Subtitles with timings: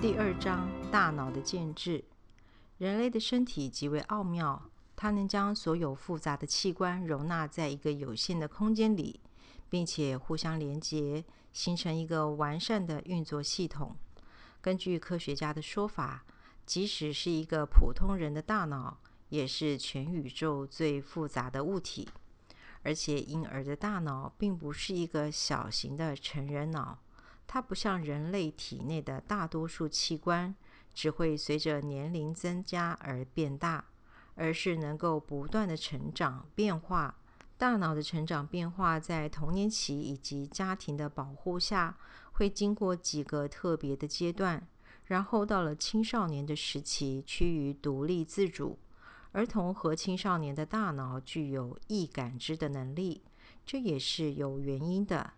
[0.00, 2.02] 第二章：大脑的建制。
[2.78, 9.20] 人类的身体极为奥妙，它能将所有复杂的器官容纳在一个有限的空间里，
[9.68, 11.22] 并且互相连接，
[11.52, 13.94] 形成一个完善的运作系统。
[14.62, 16.24] 根据科学家的说法，
[16.64, 18.96] 即使是一个普通人的大脑，
[19.28, 22.08] 也是全宇宙最复杂的物体。
[22.82, 26.98] 而且，婴儿的大脑并不是一个小型的成人脑，
[27.52, 30.54] 它不像人类体内的大多数器官，
[30.94, 33.86] 只会随着年龄增加而变大，
[34.36, 37.16] 而是能够不断的成长变化。
[37.58, 41.98] 大脑的成长变化在童年期以及家庭的保护下，
[42.30, 44.64] 会经过几个特别的阶段，
[45.06, 48.78] 然后到了青少年的时期，趋于独立自主。
[49.32, 53.22] 儿童和青少年的大脑具有易感知的能力，
[53.66, 55.32] 这也是有原因的。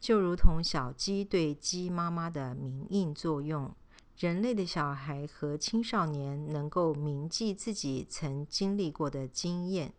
[0.00, 3.70] 就如同小鸡对鸡妈妈的铭印作用，
[4.16, 9.92] 人类的小孩和青少年能够铭记自己曾经历过的经验，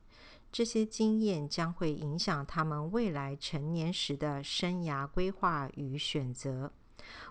[0.52, 6.73] 这些经验将会影响他们未来成年时的生涯规划与选择。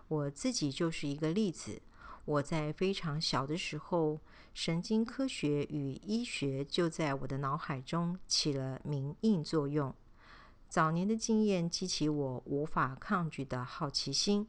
[0.07, 1.83] 我自己就是一个例子。
[2.25, 4.21] 我在非常小的时候，
[4.55, 9.93] 神经科学与医学就在我的脑海中起了明印作用。
[10.71, 14.47] 早年的经验激起我无法抗拒的好奇心，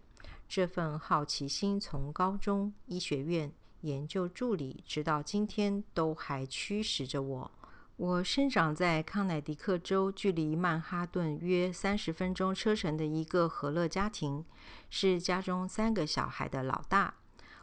[0.48, 7.52] 这份好奇心从高中、医学院、研究助理，直到今天都还驱使着我。
[7.98, 14.46] 我生长在康乃狄克州，距离曼哈顿约三十分钟车程的一个和乐家庭，
[14.92, 17.16] 是家中三个小孩的老大。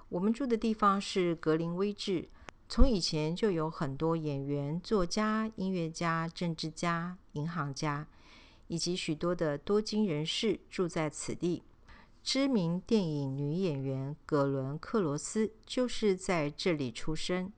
[0.08, 2.28] 我们住的地方是格林威治，
[2.68, 8.08] 从以前就有很多演员、作家、音乐家、政治家、银行家，
[8.68, 11.64] 以及许多的多金人士住在此地。
[12.22, 17.52] 知名电影女演员葛伦·克罗斯就是在这里出生，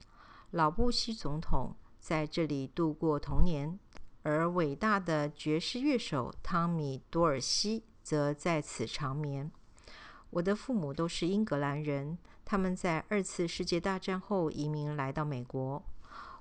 [0.52, 3.78] 老布希总统在这里度过童年，
[4.22, 9.50] 而伟大的爵士乐手汤米·多尔西则在此长眠。
[10.30, 12.16] 我的父母都是英格兰人。
[12.44, 15.80] 他们在二次世界大战后移民来到美国。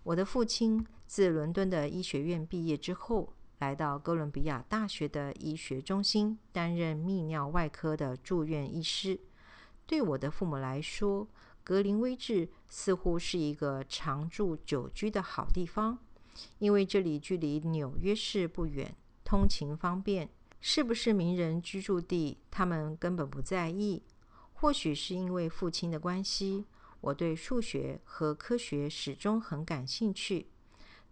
[0.02, 9.20] 我的父亲自伦敦的医学院毕业之后，来到哥伦比亚大学的医学中心担任泌尿外科的住院医师。
[9.86, 11.28] 对我的父母来说，
[11.64, 16.00] 格林威治似乎是一个常住久居的好地方，
[16.60, 20.30] 因为这里距离纽约市不远，通勤方便。
[20.62, 24.04] 是不是名人居住地，他们根本不在意。
[24.54, 26.66] 或许是因为父亲的关系，
[27.00, 30.48] 我对数学和科学始终很感兴趣。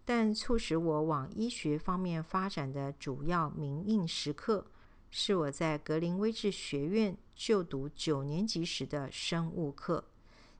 [0.08, 4.64] 但促使我往医学方面发展的主要铭印时刻，
[5.10, 10.02] 是我在格林威治学院就读九年级时的生物课。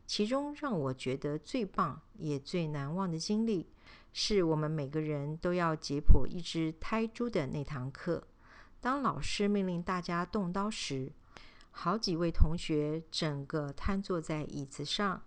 [0.06, 3.66] 其中让我觉得最棒也最难忘的经历，
[4.12, 8.22] 是我们每个人都要解剖一只胎猪的那堂课。
[8.82, 11.10] 当老师命令大家动刀时，
[11.70, 15.22] 好几位同学整个瘫坐在椅子上，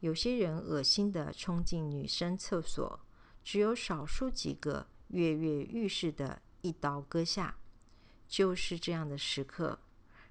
[0.00, 3.00] 有些人恶心地冲进女生厕所，
[3.46, 7.56] 只有少数几个跃跃欲试的一刀割下。
[8.26, 9.78] 就是这样的时刻，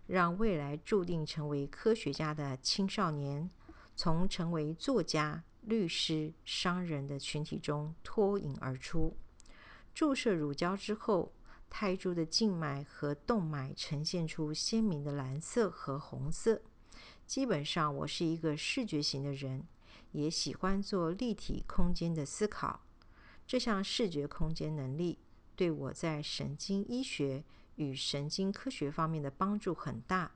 [0.05, 3.49] 让未来注定成为科学家的青少年，
[3.95, 9.15] 从成为作家、律师、商人的群体中脱颖而出。
[9.93, 11.31] 注射乳胶之后。
[11.67, 16.61] 胎珠的静脉和动脉呈现出鲜明的蓝色和红色。
[17.25, 19.67] 基本上，我是一个视觉型的人，
[20.13, 22.84] 也喜欢做立体空间的思考。
[23.47, 25.19] 这项视觉空间能力
[25.55, 27.43] 对我在神经医学
[27.75, 30.31] 与神经科学方面的帮助很大。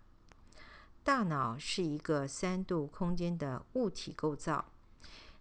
[1.03, 4.65] 大脑是一个三度空间的物体构造，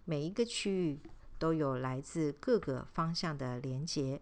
[0.05, 1.01] 每一个区域
[1.39, 4.21] 都有来自各个方向的连接。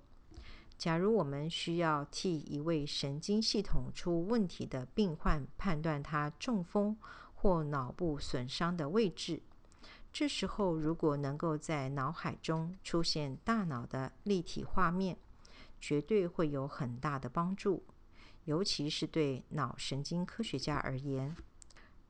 [0.77, 6.97] 假如我们需要替一位神经系统出问题的病患判断他中风
[7.34, 9.41] 或脑部损伤的位置，
[10.12, 15.16] 这时候如果能够在脑海中出现大脑的立体画面，
[15.80, 17.82] 绝对会有很大的帮助，
[18.44, 21.36] 尤其是对脑神经科学家而言。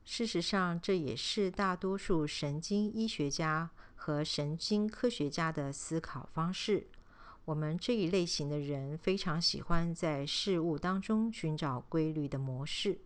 [0.05, 6.87] 事实上，这也是大多数神经医学家和神经科学家的思考方式。
[7.43, 12.99] 我们这一类型的人非常喜欢在事物当中寻找规律的模式。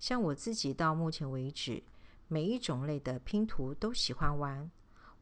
[0.00, 1.82] 像我自己到目前为止，
[2.28, 4.70] 每一种类的拼图都喜欢玩。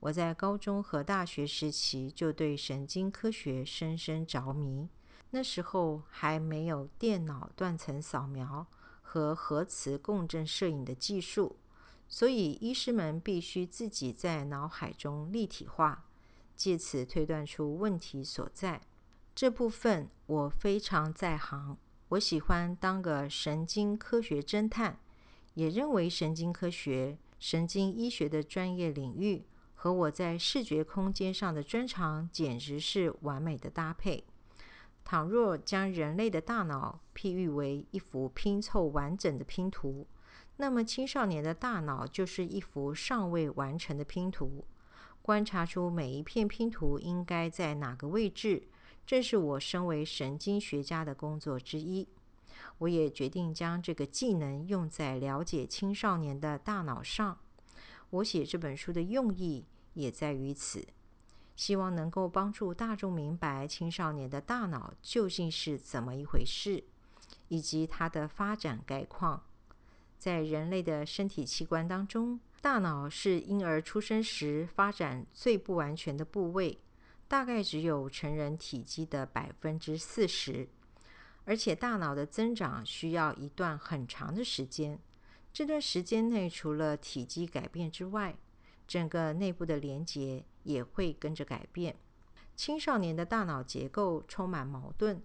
[0.01, 4.89] 我在高中和大学时期就对神经科学深深着迷。
[5.31, 8.67] 那时候还没有电脑断层扫描
[9.01, 11.57] 和核磁共振摄影的技术，
[12.07, 16.05] 所以医师们必须自己在脑海中立体化，
[16.55, 18.83] 借此推断出问题所在。
[19.35, 21.79] 这部分我非常在行，
[22.09, 24.99] 我喜欢当个神经科学侦探，
[25.55, 29.45] 也认为神经科学、神经医学的专业领域
[29.75, 34.25] 和我在视觉空间上的专长简直是完美的搭配。
[35.05, 40.07] 倘若将人类的大脑譬喻为一幅拼凑完整的拼图，
[40.57, 44.65] 那么青少年的大脑就是一幅尚未完成的拼图。
[45.21, 48.69] 观察出每一片拼图应该在哪个位置。
[49.05, 52.07] 正是我身为神经学家的工作之一。
[52.79, 57.39] 我也决定将这个技能用在了解青少年的大脑上。
[58.11, 59.65] 我写这本书的用意
[59.95, 60.87] 也在于此，
[61.57, 66.85] 希望能够帮助大众明白青少年的大脑究竟是怎么一回事，
[67.49, 69.43] 以及它的发展概况。
[70.19, 76.79] 在人类的身体器官当中，大脑是婴儿出生时发展最不完全的部位。
[77.27, 80.69] 大概只有成人体积的百分之四十，
[81.45, 84.99] 而且大脑的增长需要一段很长的时间。
[85.53, 88.37] 这段时间内，除了体积改变之外，
[88.87, 91.97] 整个内部的连接也会跟着改变。
[92.55, 95.21] 青少年的大脑结构充满矛盾，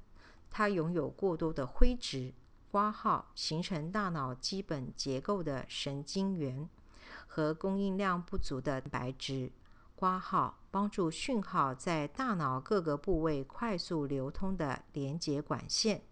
[0.49, 2.33] 它拥有过多的灰质
[2.71, 6.67] 挂号形成大脑基本结构的神经元
[7.27, 9.51] 和供应量不足的白质。
[9.97, 16.03] 挂号帮助讯号在大脑各个部位快速流通的连接管线，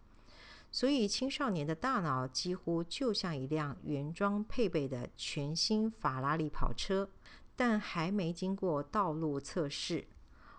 [0.72, 7.08] 所以青少年的大脑几乎就像一辆原装配备的全新法拉利跑车，
[7.56, 10.08] 但还没经过道路测试。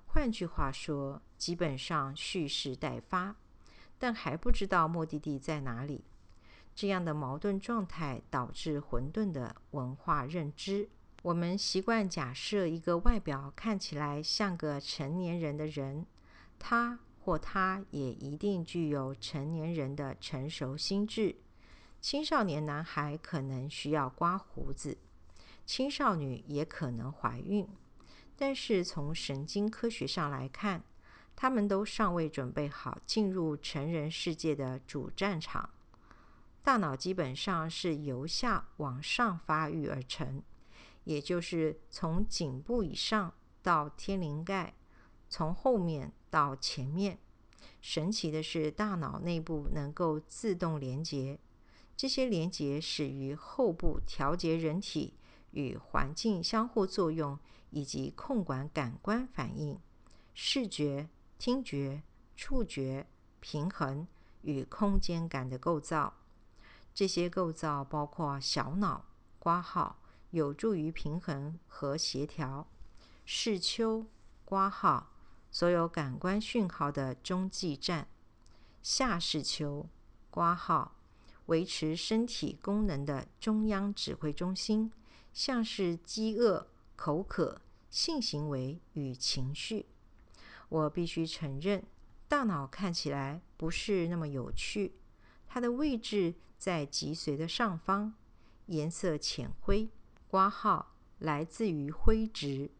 [0.06, 3.34] 换句话说，基本上蓄势待发，
[3.98, 6.04] 但还不知道目的地在哪里。
[6.76, 10.88] 这样的矛盾状态导致混沌的文化认知。
[11.22, 16.06] 我们习惯假设一个外表看起来像个成年人的人，
[16.58, 21.34] 他或她也一定具有成年人的成熟心智。
[22.00, 24.96] 青少年男孩可能需要刮胡子，
[25.64, 27.66] 青少女也可能怀孕，
[28.36, 30.84] 但是从神经科学上来看，
[31.34, 35.70] 他们都尚未准备好进入成人世界的主战场。
[36.62, 40.40] 大脑基本上是由下往上发育而成。
[41.06, 43.32] 也就是从颈部以上
[43.62, 44.74] 到天灵盖，
[45.28, 47.18] 从后面到前面。
[47.80, 51.38] 神奇的是，大脑内部能够自动连接，
[51.96, 55.14] 这些连接始于后部调节人体
[55.52, 57.38] 与环境相互作用，
[57.70, 59.78] 以及控管感官反应、
[60.34, 61.08] 视觉、
[61.38, 62.02] 听觉、
[62.34, 63.06] 触觉、
[63.38, 64.08] 平衡
[64.42, 66.14] 与空间感的构造。
[66.92, 69.04] 这些构造包括小脑、
[69.38, 70.00] 挂号。
[70.30, 72.68] 有助于平衡和协调
[73.24, 74.06] 视丘
[74.44, 75.12] 挂号
[75.50, 78.08] 所有感官讯号的中继站，
[78.82, 79.88] 下视丘
[80.30, 80.96] 挂号
[81.46, 84.92] 维持身体功能的中央指挥中心，
[85.32, 89.86] 像是饥饿、口渴、性行为与情绪。
[90.68, 91.84] 我必须承认，
[92.28, 94.96] 大脑看起来不是那么有趣。
[95.46, 98.14] 它的位置在脊髓的上方，
[98.66, 99.88] 颜色浅灰。
[100.28, 102.70] 挂号来自于灰质，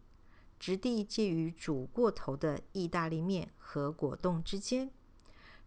[0.59, 4.91] 质地介于煮过头的意大利面和果冻之间。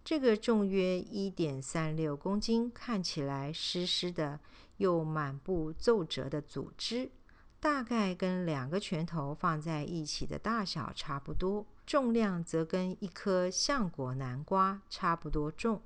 [0.03, 4.39] 这个重约一点三六公斤、看起来湿湿的
[4.77, 7.12] 又满布皱褶的组织，
[7.59, 15.81] 大概跟两个拳头放在一起的大小差不多，重量则跟一颗橡果南瓜差不多重。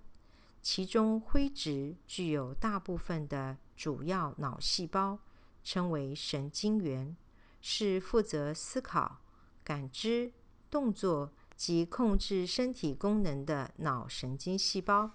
[0.62, 5.20] 其中灰质具有大部分的主要脑细胞。
[5.64, 7.16] 称为神经元，
[7.62, 9.22] 是负责思考、
[9.64, 10.34] 感知、
[10.70, 15.12] 动作及控制身体功能的脑神经细胞。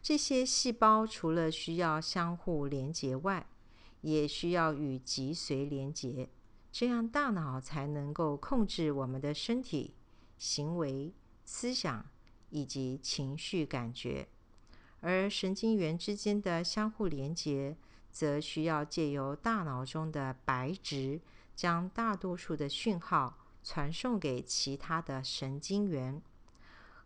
[0.00, 3.46] 这些细胞除了需要相互连接外，
[4.00, 6.28] 也需要与脊髓连接，
[6.70, 9.94] 这样大脑才能够控制我们的身体、
[10.38, 11.12] 行为、
[11.44, 12.06] 思想
[12.50, 14.28] 以及情绪感觉。
[15.00, 17.76] 而神经元之间的相互连接。
[18.12, 21.20] 则需要借由大脑中的白质，
[21.56, 26.22] 将大多数的讯号传送给其他的神经元。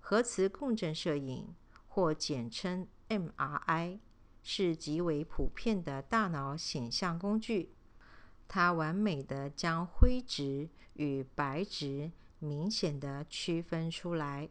[0.00, 1.54] 核磁共振摄影，
[1.86, 4.00] 或简称 MRI，
[4.42, 7.72] 是极为普遍的大脑显像工具。
[8.48, 14.48] 它完美的将灰质与白质明显的区分出来。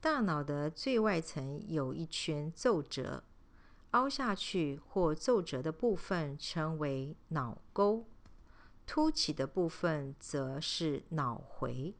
[0.00, 3.24] 大脑的最外层有一圈皱褶。
[3.94, 8.04] 凹下去或皱褶的部分称为脑沟，
[8.84, 11.94] 凸起的部分则是脑回。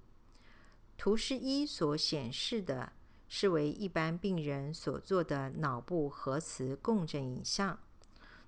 [0.99, 2.93] 图示一所显示的
[3.29, 7.79] 是为一般病人所做的脑部核磁共振影像。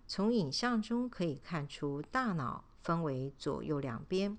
[0.09, 4.37] 从影像中可以看出，大脑分为左右两边，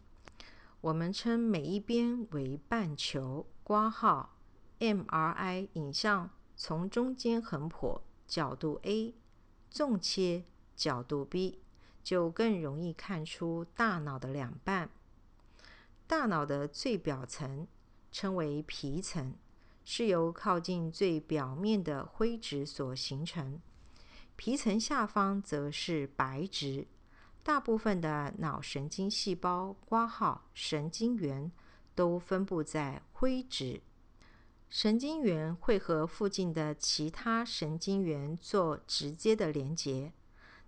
[0.82, 3.46] 我们称每一边为半球。
[3.64, 4.36] 挂号
[4.80, 9.16] MRI 影像从中间横剖角度 A，
[9.70, 10.44] 纵切
[10.76, 11.60] 角度 B，
[12.04, 14.90] 就更容易看出大脑的两半。
[16.06, 17.68] 大脑的最表层
[18.12, 19.34] 称为皮层，
[19.84, 23.60] 是由靠近最表面的灰质所形成。
[24.36, 26.88] 皮层下方则是白质，
[27.44, 31.52] 大部分的脑神经细胞（括号神经元）
[31.96, 33.82] 都分布在灰质。
[34.70, 40.14] 神经元会和附近的其他神经元做直接的连接，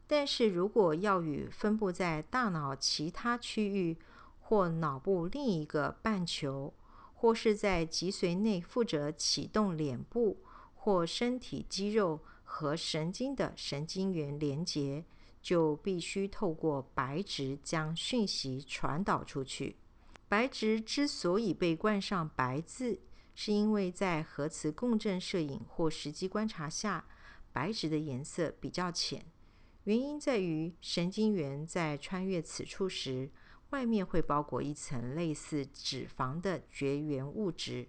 [0.08, 3.98] 但是如果要与分布在大脑其他区域
[4.39, 6.74] 或脑部另一个半球，
[7.13, 10.38] 或是在脊髓内负责启动脸部
[10.74, 12.20] 或身体肌肉。
[12.51, 15.06] 和神经的神经元连接，
[15.39, 19.75] 就必须透过白质将讯息传导出去。
[20.27, 23.00] 白质之所以被冠上“白”字，
[23.41, 27.05] 是因为在核磁共振摄影或实际观察下，
[27.53, 29.25] 白质的颜色比较浅。
[29.86, 33.31] 原因在于神经元在穿越此处时，
[33.69, 37.88] 外面会包裹一层类似脂肪的绝缘物质，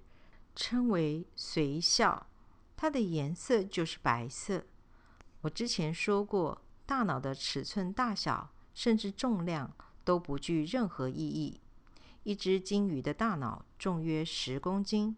[0.54, 2.28] 称为髓鞘。
[2.76, 4.64] 它的颜色就是白色。
[5.40, 11.61] 我之前说过，大脑的尺寸大小甚至重量都不具任何意义。
[12.23, 15.16] 一只鲸鱼的大脑重约十公斤，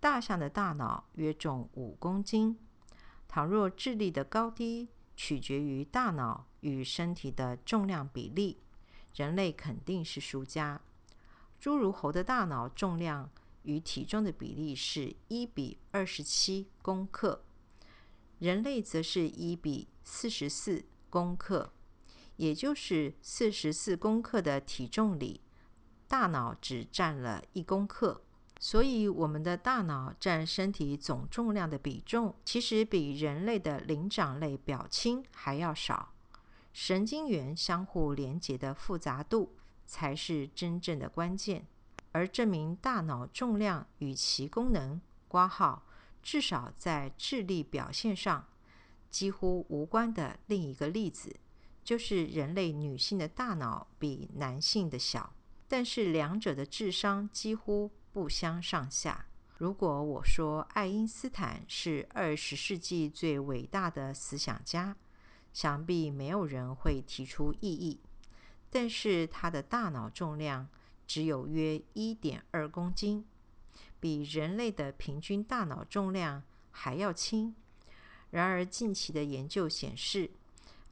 [0.00, 2.58] 大象的大脑约重五公斤。
[3.28, 8.58] 倘若智力的高低取决于大脑与身体的重量比例，
[9.14, 10.80] 人类肯定是输家。
[11.60, 13.30] 侏儒猴的大脑重量。
[13.64, 17.44] 与体重的比例是一比二十七公克，
[18.38, 21.70] 人类则是一比四十四公克，
[22.36, 25.42] 也就是四十四公克的体重里，
[26.08, 28.22] 大脑只占了一公克。
[28.62, 36.12] 所以，我们的大脑占身体总重量的比重，其实比人类的灵长类表亲还要少。
[36.74, 41.66] 神经元相互连接的复杂度才是真正的关键。
[42.12, 45.82] 而证明大脑重量与其功能挂号，
[46.22, 48.46] 至少在智力表现上
[49.08, 51.34] 几乎无关的另一个例子，
[51.82, 55.32] 就是人类女性的大脑比男性的小，
[55.66, 59.26] 但是两者的智商几乎不相上下。
[59.58, 64.96] 如果我说爱因斯坦是二十世纪最伟大的思想家，
[65.52, 68.00] 想必没有人会提出异议。
[68.70, 70.68] 但是他的大脑重量。
[71.06, 73.26] 只有约一点二公斤，
[73.98, 77.52] 比人类的平均大脑重量还要轻。
[78.30, 80.30] 然而，近期的研究显示，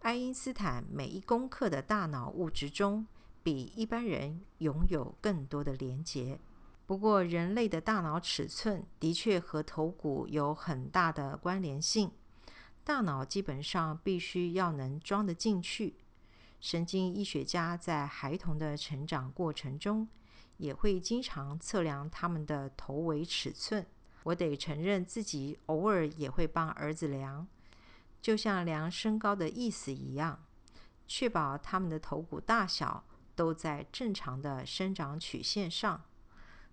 [0.00, 3.06] 爱因斯坦每一公克的大脑物质中，
[3.44, 6.40] 比一般人拥有更多的连结。
[6.88, 12.10] 不过，人类的大脑尺寸的确和头骨有很大的关联性。
[12.82, 15.98] 大脑基本上必须要能装得进去。
[16.62, 20.08] 神经医学家在孩童的成长过程中，
[20.56, 23.86] 也会经常测量他们的头围尺寸。
[24.22, 27.46] 我得承认自己偶尔也会帮儿子量，
[28.22, 30.42] 就像量身高的意思一样，
[31.06, 33.04] 确保他们的头骨大小
[33.36, 36.02] 都在正常的生长曲线上。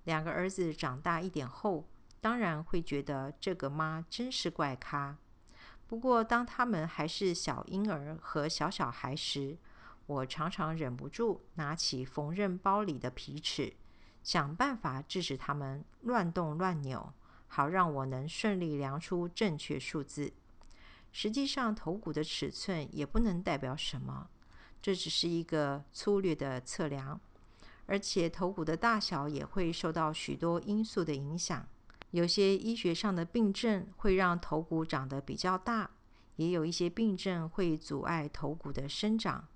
[0.05, 1.85] 两个儿子长大一点后，
[2.21, 5.17] 当然会觉得这个妈真是怪咖。
[5.87, 9.57] 不过，当他们还是小婴儿和小小孩时，
[10.07, 13.73] 我常常忍不住拿起缝纫包里的皮尺，
[14.23, 17.13] 想办法制止他们乱动乱扭，
[17.47, 20.33] 好让我能顺利量出正确数字。
[21.11, 24.27] 实际上，头骨的尺寸也不能代表什么，
[24.81, 27.19] 这只是一个粗略的测量。
[27.87, 31.67] 而且，头骨的大小也会受到许多因素的影响。
[32.11, 35.89] 有些医学上的病症会让头骨长得比较大，
[36.37, 39.47] 也有一些病症会阻碍头骨的生长。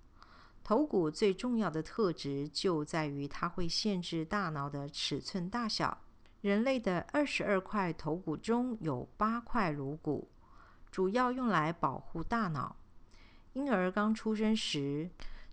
[0.63, 5.97] 头骨最重要的特质就在于它会限制大脑的尺寸大小。
[6.41, 10.29] 人类的二十二块头骨中有八块颅骨，
[10.91, 12.75] 主要用来保护大脑。
[13.53, 15.09] 婴儿刚出生时，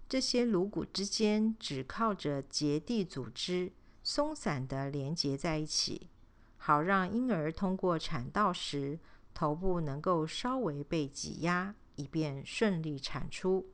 [0.08, 3.72] 这些颅骨之间只靠着结缔组织
[4.02, 6.08] 松散的连接在一起，
[6.56, 8.98] 好让婴儿通过产道时
[9.34, 11.74] 头部能够稍微被挤压。
[11.96, 13.70] 以便顺利产出。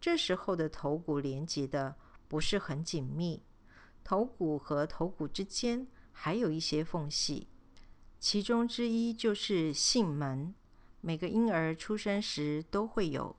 [0.00, 1.94] 这时候的头骨连接的
[2.26, 3.42] 不是很紧密，
[4.02, 7.48] 头骨和头骨之间还有一些缝隙，
[8.18, 10.54] 其中之一就是囟门。
[11.02, 13.36] 每个婴儿出生时都会有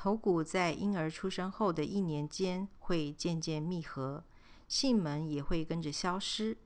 [0.00, 4.22] 头骨，在婴儿出生后的一年间会渐渐密合，
[4.68, 6.56] 囟门也会跟着消失。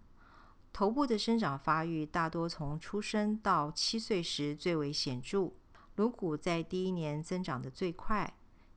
[0.70, 5.54] 头部的生长发育大多从出生到七岁时最为显著，
[5.96, 8.34] 颅骨在第一年增长得最快。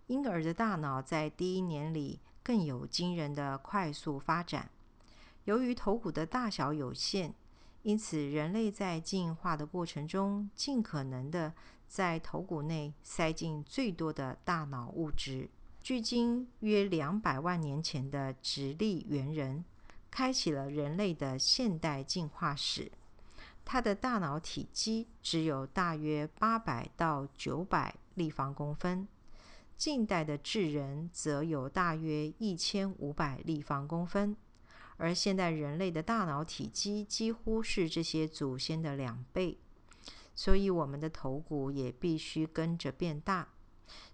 [0.08, 4.70] 婴儿的大脑在第一年里更有惊人的快速发展。
[5.44, 7.36] 由于头骨的大小有限，
[7.84, 11.54] 因此人类在进化的过程中尽可能的
[11.88, 15.50] 在头骨内塞进最多的大脑物质。
[15.82, 19.64] 距今约两百万年前的直立猿人。
[20.12, 22.90] 开启了人类的现代进化史。
[23.66, 29.06] 它的大脑体积只有大约八百到九百立方公分，
[29.76, 34.38] 近代的智人则有大约一千五百立方公分，
[34.96, 39.58] 而现代人类的大脑体积几乎是这些祖先的两倍，
[40.36, 43.48] 所以我们的头骨也必须跟着变大。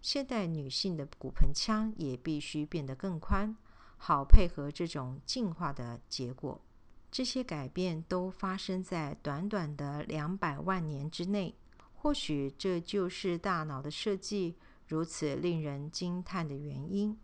[0.02, 3.56] 现代女性的骨盆腔也必须变得更宽。
[3.98, 6.60] 好配合这种进化的结果，
[7.12, 11.56] 这些改变都发生在短短的两百万年之内。
[11.94, 14.56] 或许这就是大脑的设计
[14.88, 17.16] 如此令人惊叹的原因，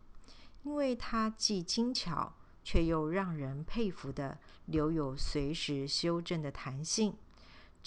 [0.63, 7.15] 因为它既精巧，却又让人佩服的留有随时修正的弹性。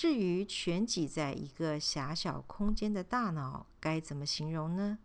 [0.01, 4.99] 至于全挤在一个狭小空间的大脑，该怎么形容呢？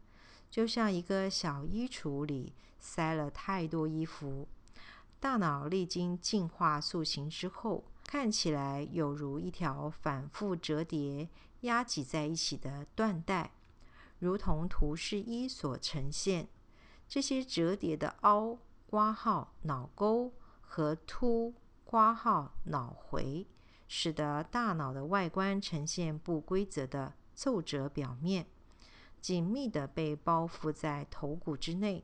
[0.49, 2.53] 就像一个小衣橱里。
[2.79, 4.47] 塞了太多衣服，
[5.19, 11.27] 大脑历经进化塑形之后，看起来有如一条反复折叠、
[11.61, 13.51] 压挤在一起的缎带，
[14.19, 16.47] 如同图示一所呈现。
[17.09, 23.45] 这些折叠的凹、刮号、脑沟和凸、刮号、脑回，
[23.87, 28.47] 使得大脑的外观呈现不规则的皱褶表面，
[29.21, 32.03] 紧密地被包覆在头骨之内。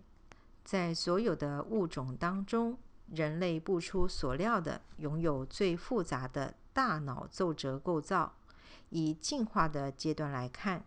[0.63, 8.33] 在所有的物种当中，人类不出所料的拥有最复杂的大脑皱褶构造。
[8.89, 10.85] 以进化的阶段来看，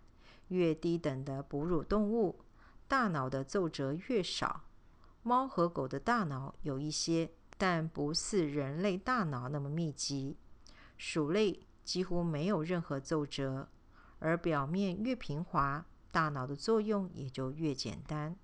[0.48, 2.38] 越低等的哺乳动物
[2.86, 4.62] 大脑的皱褶越少。
[5.22, 10.36] 猫和狗的大脑有一些，但不似人类大脑那么密集。
[10.96, 13.68] 鼠类几乎没有任何皱褶，
[14.18, 18.36] 而表面越平滑，大脑的作用也就越简单。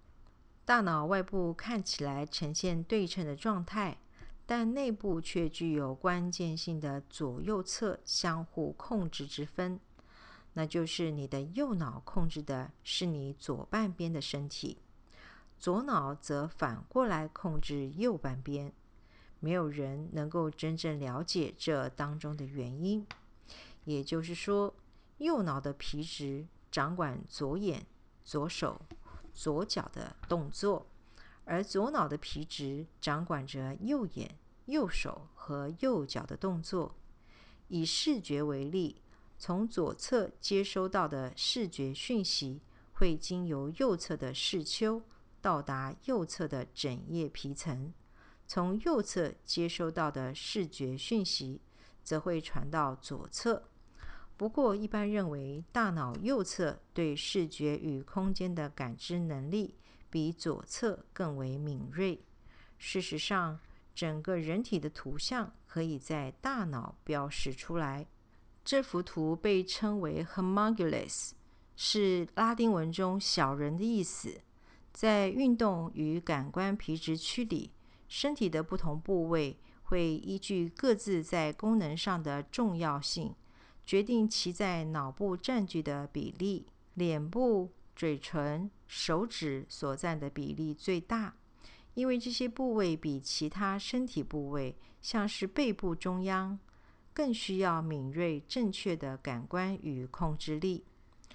[0.65, 3.99] 大脑外部看起来呈现对称的状态，
[4.47, 9.81] 但内部却具有关键性的左右侧相互控制之分。
[10.53, 14.79] 那就是你的右脑控制的是你左半边的身体，
[15.59, 18.73] 左脑则反过来控制右半边。
[19.41, 23.05] 没有人能够真正了解这当中的原因。
[23.85, 24.73] 也就是说，
[25.19, 27.85] 右脑的皮质掌管左眼、
[28.23, 28.81] 左手。
[29.33, 30.85] 左脚的动作，
[31.45, 36.97] 而左脑的皮质掌管着右眼、右手和右脚的动作。
[37.69, 39.01] 以视觉为例，
[39.39, 42.61] 从左侧接收到的视觉讯息
[42.93, 45.01] 会经由右侧的视丘
[45.41, 47.95] 到达右侧的枕叶皮层，
[48.53, 51.61] 从右侧接收到的视觉讯息
[52.03, 53.63] 则会传到左侧。
[54.37, 59.77] 不过，一般认为，大脑右侧对视觉与空间的感知能力
[60.11, 62.25] 比左侧更为敏锐。
[62.77, 63.61] 事实上，
[63.95, 68.09] 整个人体的图像可以在大脑标示出来。
[68.65, 71.31] 这幅图被称为 “homunculus”，
[71.77, 74.41] 是拉丁文中“小人”的意思。
[74.93, 77.71] 在运动与感官皮质区里，
[78.11, 83.35] 身体的不同部位会依据各自在功能上的重要性。
[83.87, 91.35] 决定其在脑部占据的比例，脸部、嘴唇、手指所占的比例最大，
[91.95, 96.59] 因为这些部位比其他身体部位，像是背部中央，
[97.13, 100.85] 更需要敏锐、正确的感官与控制力。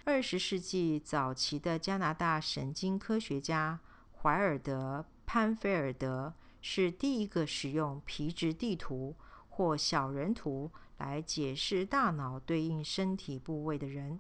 [0.04, 3.80] 二十世纪早期的加拿大神经科学家
[4.22, 6.34] 怀尔德·潘菲尔德
[6.68, 9.16] 是第一个使用皮质地图
[9.48, 10.72] 或小人图。
[10.98, 14.18] 来解释大脑对应身体部位的人，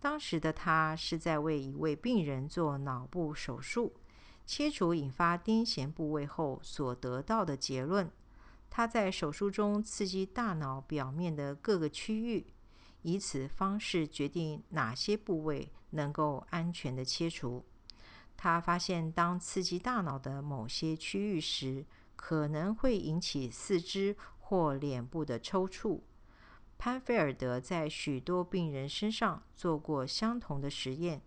[0.00, 3.92] 当时的他是在为一位病人做脑部手术，
[4.46, 8.10] 切除引发癫痫部位后所得到的结论。
[8.70, 12.46] 他在手术中刺激大脑表面的各个区域，
[13.02, 17.62] 以此方式决定哪些部位能够安全的切除。
[18.36, 26.00] 他发现，当刺激大脑的某些区域时，可能会引起四肢或脸部的抽搐。
[26.78, 31.22] 潘菲尔德在许多病人身上做过相同的实验，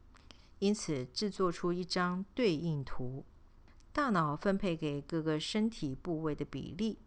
[0.59, 3.25] 因此制作出一张对应图。
[3.91, 6.99] 大脑分配给各个身体部位的比例，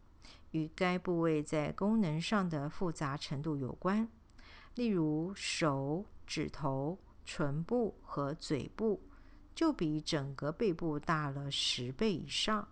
[0.51, 4.09] 与该部位在功能上的复杂程度有关。
[4.75, 9.01] 例如，手指头、唇部和嘴部
[9.55, 12.69] 就比整个背部大了十倍以上。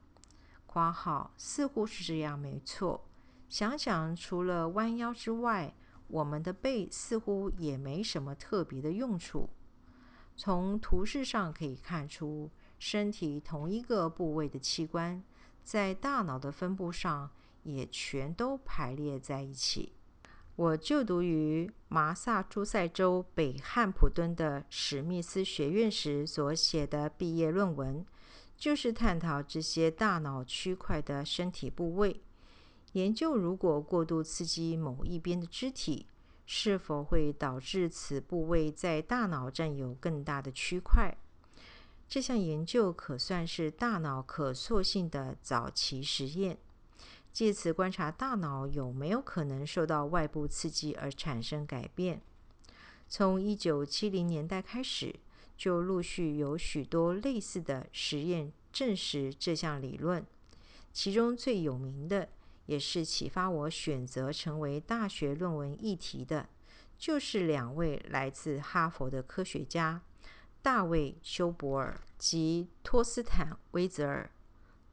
[0.67, 3.05] 括号似乎是这样，没错。
[3.49, 5.75] 想想，除了弯腰之外，
[6.07, 9.51] 我们的背似乎也没什么特别的用处。
[10.37, 15.23] 从图示上可以看出，身体同一个部位的器官，
[15.63, 17.31] 在大脑的分布上
[17.65, 19.93] 也全都排列在一起。
[20.61, 28.05] 我就读于麻萨诸塞州北汉普敦的史密斯学院时所写的毕业论文，
[28.59, 32.21] 就是探讨这些大脑区块的身体部位。
[32.93, 36.05] 研究如果过度刺激某一边的肢体，
[36.45, 41.17] 是否会导致此部位在大脑占有更大的区块。
[42.07, 46.59] 这项研究可算是大脑可塑性的早期实验，
[47.33, 52.21] 借此观察大脑有没有可能受到外部刺激而产生改变。
[53.09, 55.15] 从一九七零年代开始，
[55.57, 60.25] 就陆续有许多类似的实验证实这项理论，
[60.93, 62.29] 其中最有名的。
[62.67, 66.49] 也是启发我选择成为大学论文议题的，
[66.97, 70.01] 就是两位来自哈佛的科学家
[70.63, 74.31] 大卫·休伯尔及托斯坦·威泽尔。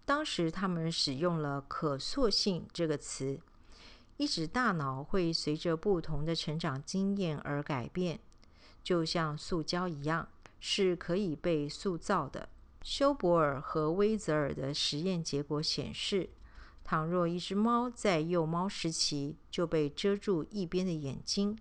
[0.07, 3.41] 当时他们使用了“可塑性”这个词，
[4.15, 8.21] 一指大脑会随着不同的成长经验而改变，
[8.81, 10.29] 就像塑胶一样，
[10.61, 12.47] 是可以被塑造的。
[12.81, 16.29] 休伯尔和威泽尔的实验结果显示。
[16.85, 21.59] 倘若一只猫在幼猫时期就被遮住一边的眼睛，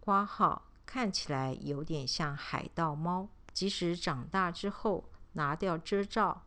[0.00, 6.42] 挂号看起来有点像海盗猫，即使长大之后拿掉遮罩，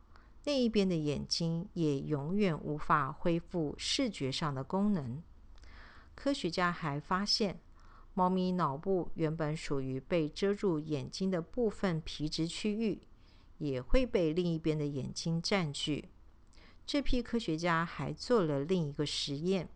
[0.50, 5.22] 那一边的眼睛也永远无法恢复视觉上的功能。
[6.16, 7.60] 科学家还发现，
[8.16, 13.00] 猫咪脑部原本属于被遮住眼睛的部分皮质区域，
[13.60, 16.10] 也会被另一边的眼睛占据。
[16.84, 19.70] 这批科学家还做了另一个实验，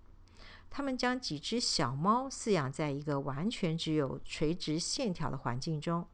[0.72, 6.08] 他们将几只小猫饲养在一个完全只有垂直线条的环境中，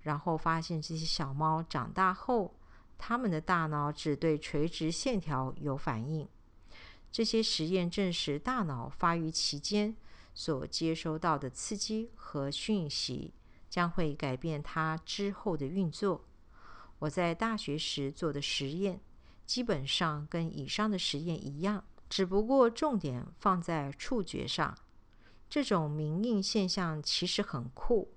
[0.00, 2.54] 然后发现这些小猫长大后，
[3.04, 6.28] 他们的大脑只对垂直线条有反应。
[7.10, 9.96] 这些实验证实，大脑发育期间
[10.32, 13.34] 所接收到的刺激和讯息
[13.68, 16.24] 将会改变它之后的运作。
[17.00, 19.00] 我在大学时做的实验。
[19.44, 24.78] 基本上跟以上的实验一样，只不过重点放在触觉上。
[25.50, 28.14] 这种明映现象其实很酷，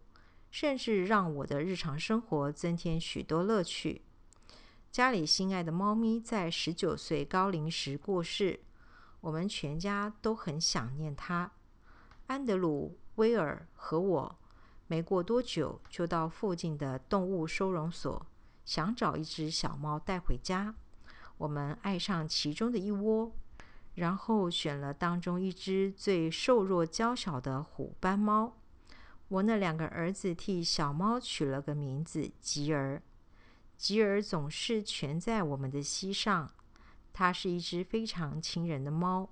[0.51, 4.03] 甚至让我的日常生活增添许多乐趣。
[4.95, 8.61] 家里心爱的猫咪在十九岁高龄时过世，
[9.19, 11.51] 我们全家都很想念它。
[12.27, 14.39] 安德鲁、威尔和我
[14.87, 18.25] 没过多久就到附近的动物收容所，
[18.63, 20.73] 想找一只小猫带回家。
[21.39, 23.33] 我们爱上其中的一窝，
[23.95, 28.55] 然后选了当中一只最瘦弱娇小的虎斑猫。
[29.27, 33.03] 我那两个儿子替小猫取了个名字吉儿。
[33.77, 36.51] 吉尔总是蜷在我们的膝上，
[37.13, 39.29] 它是一只非常亲人的猫。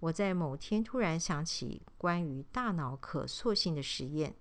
[0.00, 4.34] 我在某天突然想起关于大脑可塑性的实验，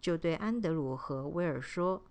[0.00, 2.04] 就对安德鲁和威尔说。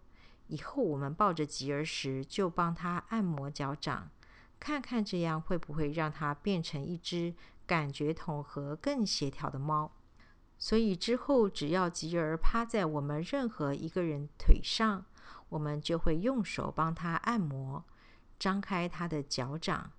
[0.47, 4.12] 以后我们抱着吉儿时，就帮他按摩脚掌，
[4.60, 7.34] 看看这样会不会让它变成一只
[7.65, 9.91] 感觉统合更协调的猫。
[10.60, 15.05] 所以之后，只要吉儿趴在我们任何一个人腿上，
[15.49, 17.84] 我们就会用手帮他按摩，
[18.38, 19.91] 张开他的脚掌，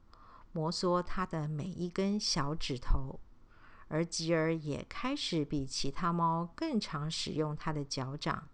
[0.52, 3.20] 摩挲他的每一根小指头。
[3.88, 8.48] 而吉尔也开始比其他猫更常使用它的脚掌，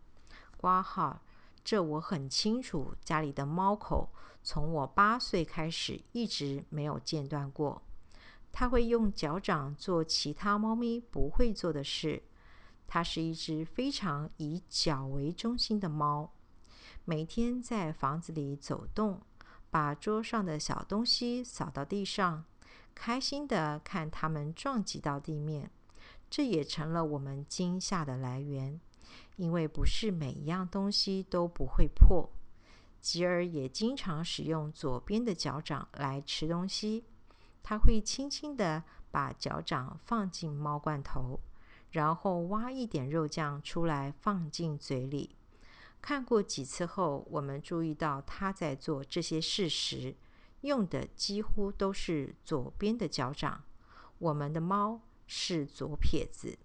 [0.59, 1.23] 挂号。
[1.65, 7.81] 这我很清楚，家里的猫口从我八岁开始一直没有间断过。
[8.51, 12.25] 它会用脚掌做其他猫咪不会做的事。
[12.87, 16.31] 它是一只非常以脚为中心的猫，
[17.05, 19.21] 每天在房子里走动，
[19.71, 22.45] 把桌上的小东西扫到地上，
[22.95, 25.69] 开心的看它们撞击到地面，
[26.31, 28.81] 这也成了我们惊吓的来源，
[29.35, 32.31] 因为不是每一样东西都不会破。
[33.01, 37.05] 吉尔也经常使用左边的脚掌来吃东西，
[37.65, 41.41] 他会轻轻的把脚掌放进猫罐头，
[41.91, 45.35] 然后挖一点肉酱出来放进嘴里。
[46.03, 50.17] 看过几次后，我们注意到他在做这些事时，
[50.63, 53.63] 用的几乎都是左边的脚掌。
[54.19, 56.59] 我们的猫是左撇子。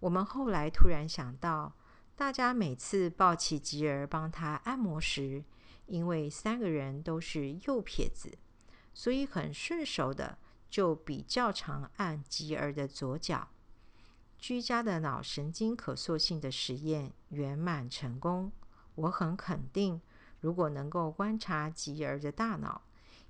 [0.00, 1.74] 我们后来突然想到，
[2.14, 5.42] 大家每次抱起吉儿帮他按摩时，
[5.86, 8.36] 因为三个人都是右撇子，
[8.92, 13.48] 所以很顺手的就比较常按吉儿的左脚。
[14.38, 18.52] 居家的脑神经可塑性的实验圆满成功。
[18.94, 20.00] 我很肯定，
[20.40, 22.82] 如果能够观察吉儿的大脑，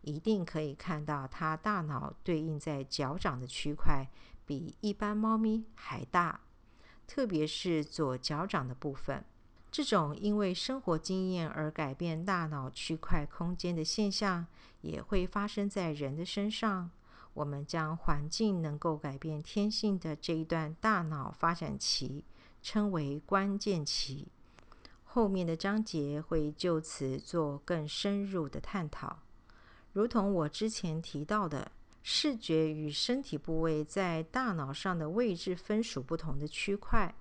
[0.02, 4.06] 一定可以看到他大脑对应在脚掌的区块
[4.46, 6.40] 比一般猫咪还大，
[7.06, 9.24] 特别是左脚掌的部分。
[9.70, 14.46] 这种因为生活经验而改变大脑区块空间的现象，
[14.80, 16.90] 也会发生在人的身上。
[17.38, 22.24] 我们将环境能够改变天性的这一段大脑发展期
[22.60, 24.26] 称为关键期。
[25.04, 29.20] 后面的章节会就此做更深入的探讨。
[29.92, 31.70] 如同我之前提到的，
[32.02, 37.14] 视觉与身体部位在大脑上的位置分属不同的区块，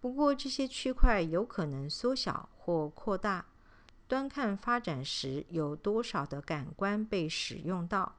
[0.00, 3.44] 不过这些区块有可能缩小或扩大，
[4.08, 8.16] 端看发展时有多少的感官被使用到。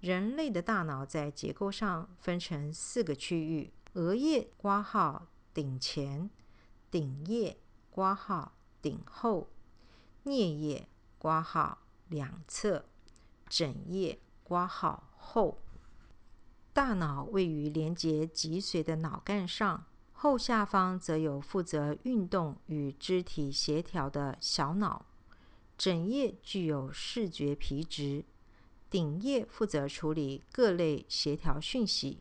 [0.00, 6.30] 人类的大脑在结构上分成四个区域：额叶（括号顶前）、
[6.90, 7.58] 顶叶
[7.92, 9.50] （括号顶后）、
[10.24, 12.86] 颞叶（括号两侧）、
[13.46, 15.58] 枕叶（括号后）。
[16.72, 25.04] 大脑位于连接脊髓的脑干上，后下方则有负责运动与肢体协调的小脑。
[25.76, 28.24] 枕叶具有视觉皮质。
[28.90, 32.20] 顶叶负责处理各类协调讯息，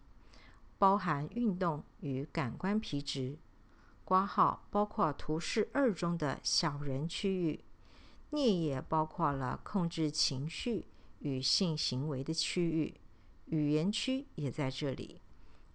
[0.78, 3.40] 包含运动与感官皮质。
[4.06, 7.64] 挂号包括图示二中的小人区域。
[8.32, 10.86] 颞叶包括了控制情绪
[11.18, 12.94] 与性行为的区域。
[13.46, 15.22] 语言区也在这里。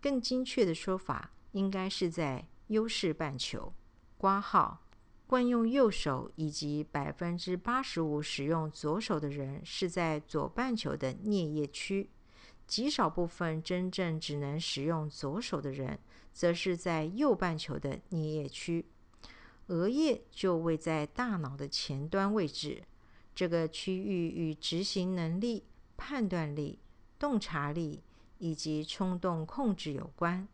[0.00, 3.72] 更精确的说法，应该是在优势半球。
[4.16, 4.83] 挂号。
[5.26, 12.10] 惯用右手以及百分之八十五使用左手的人是在左半球的颞叶区，
[12.66, 15.98] 极少部分真正只能使用左手的人，
[16.32, 18.84] 则是在右半球的颞叶区。
[19.68, 22.82] 额叶就位在大脑的前端位置，
[23.34, 25.64] 这个区域与执行能力、
[25.96, 26.78] 判断力、
[27.18, 28.02] 洞察力
[28.36, 30.46] 以及冲动控制有关。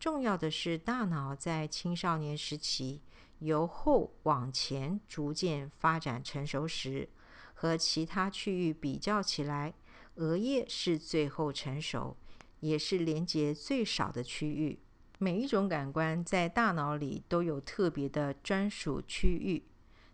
[0.00, 3.02] 重要的是，大脑在青少年时期。
[3.40, 7.08] 由后往前逐渐发展成熟时，
[7.54, 9.74] 和其他区域比较起来，
[10.16, 12.16] 额叶是最后成熟，
[12.60, 14.78] 也是连接最少的区域。
[15.18, 19.64] 每一种感官在大脑里都有特别的专属区域。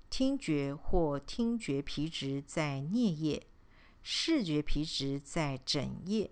[0.09, 3.47] 听觉或听觉皮质在颞叶，
[4.03, 6.31] 视觉皮质在枕叶，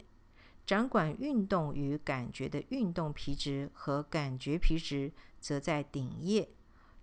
[0.66, 6.46] 掌管运动与感觉的运动皮质和感觉皮质则在顶叶。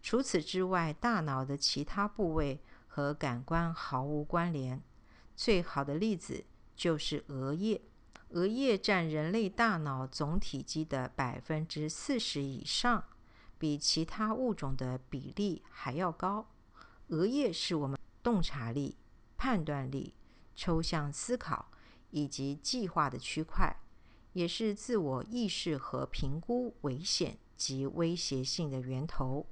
[0.01, 4.81] 除此之外，大脑的其他部位和感官毫无关联。
[5.36, 7.81] 最好的例子就是额叶，
[8.29, 13.03] 额叶占人类大脑总体积的百分之四十以上，
[13.57, 16.47] 比其他物种的比例还要高。
[17.07, 18.97] 额叶是我们洞察力、
[19.38, 20.13] 判断力、
[20.55, 21.69] 抽象思考
[22.12, 23.79] 以及计划的区块，
[24.33, 29.45] 也是自我意识和评估危险及威胁性的源头。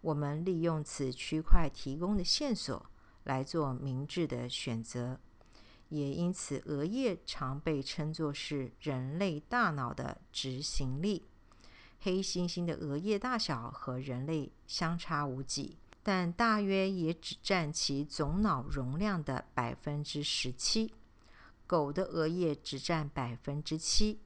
[0.00, 2.86] 我们利用此区块提供的线索
[3.24, 5.18] 来做明智的选择，
[5.88, 11.26] 也因此额叶常被称作是人类大脑的执行力。
[12.00, 20.94] 黑猩猩的额叶大小和人类相差无几，但大约也只占其总脑容量的百分之十七。
[21.66, 24.20] 狗的额叶只占百分之七。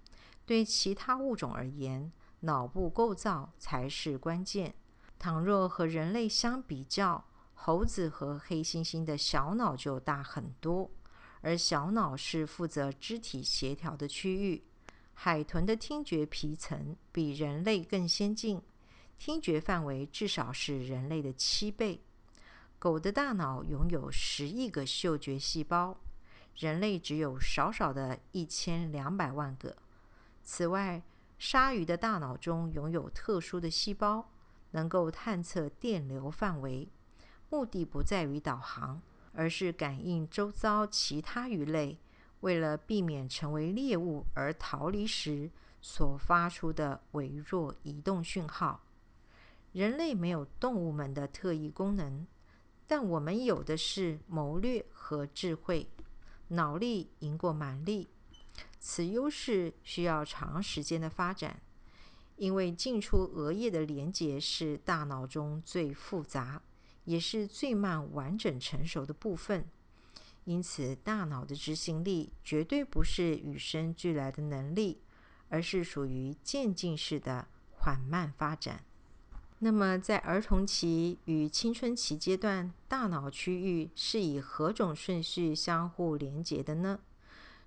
[0.45, 4.75] 对其他物种而言，脑部构造才是关键。
[5.23, 10.91] 倘若和人类相比较，猴子和黑猩猩的小脑就大很多，
[11.43, 14.65] 而小脑是负责肢体协调的区域。
[15.15, 18.61] 海豚的听觉皮层比人类更先进，
[19.17, 22.03] 听觉范围至少是人类的七倍。
[22.81, 25.97] 狗的大脑拥有十亿个嗅觉细胞，
[26.57, 29.77] 人类只有少少的一千两百万个。
[30.43, 31.01] 此外，
[31.39, 34.32] 鲨鱼的大脑中拥有特殊的细胞，
[34.73, 36.89] 能够探测电流范围，
[37.49, 39.01] 目的不在于导航，
[39.33, 41.99] 而是感应周遭其他鱼类
[42.41, 48.83] 为了避免成为猎物而逃离时所发出的微弱移动讯号。
[49.73, 52.27] 人类没有动物们的特异功能，
[52.87, 55.89] 但我们有的是谋略和智慧，
[56.49, 58.09] 脑力赢过蛮力。
[58.79, 61.63] 此优势需要长时间的发展，
[62.37, 66.63] 因为进出额叶的连接是大脑中最复杂，
[67.05, 69.67] 也是最慢完整成熟的部分。
[70.45, 75.01] 因此，大脑的执行力绝对不是与生俱来的能力，
[75.49, 78.85] 而是属于渐进式的缓慢发展。
[79.61, 86.99] 那么，在儿童期与青春期阶段，大脑区域是以何种顺序相互连接的呢？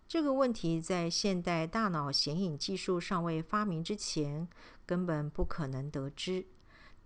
[0.07, 4.47] 这个问题在现代大脑显影技术尚未发明之前，
[4.85, 6.45] 根本不可能得知。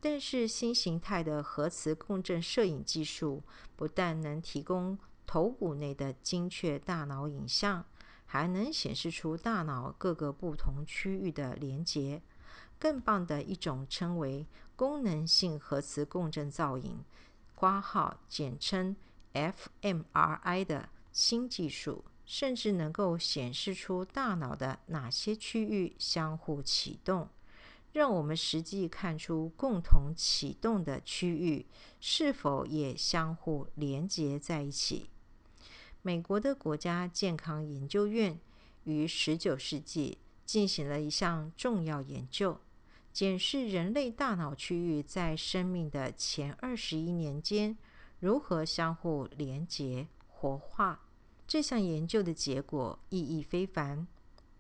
[0.01, 3.43] 但是，新形态的核磁共振摄影技术
[3.75, 7.85] 不但能提供头骨内的精确大脑影像，
[8.25, 12.21] 还能显示出大脑各个不同区域的连接。
[12.77, 14.45] 更棒的一种称为。
[14.77, 17.03] 功能性核磁共振造影
[17.53, 18.95] （括号简称
[19.33, 27.27] fMRI） 的新技术，甚至能够显示出大脑的哪些区域相互启动，
[27.91, 31.65] 让我们实际看出共同启动的区域
[31.99, 35.09] 是否也相互连接在一起。
[36.03, 38.39] 美国的国家健康研究院
[38.83, 42.59] 于十九世纪进行了一项重要研究。
[43.11, 47.75] 检视人类大脑区域在生命的前二十一年间
[48.19, 51.08] 如何相互连接、活化。
[51.49, 54.05] 这项研究的结果意义非凡。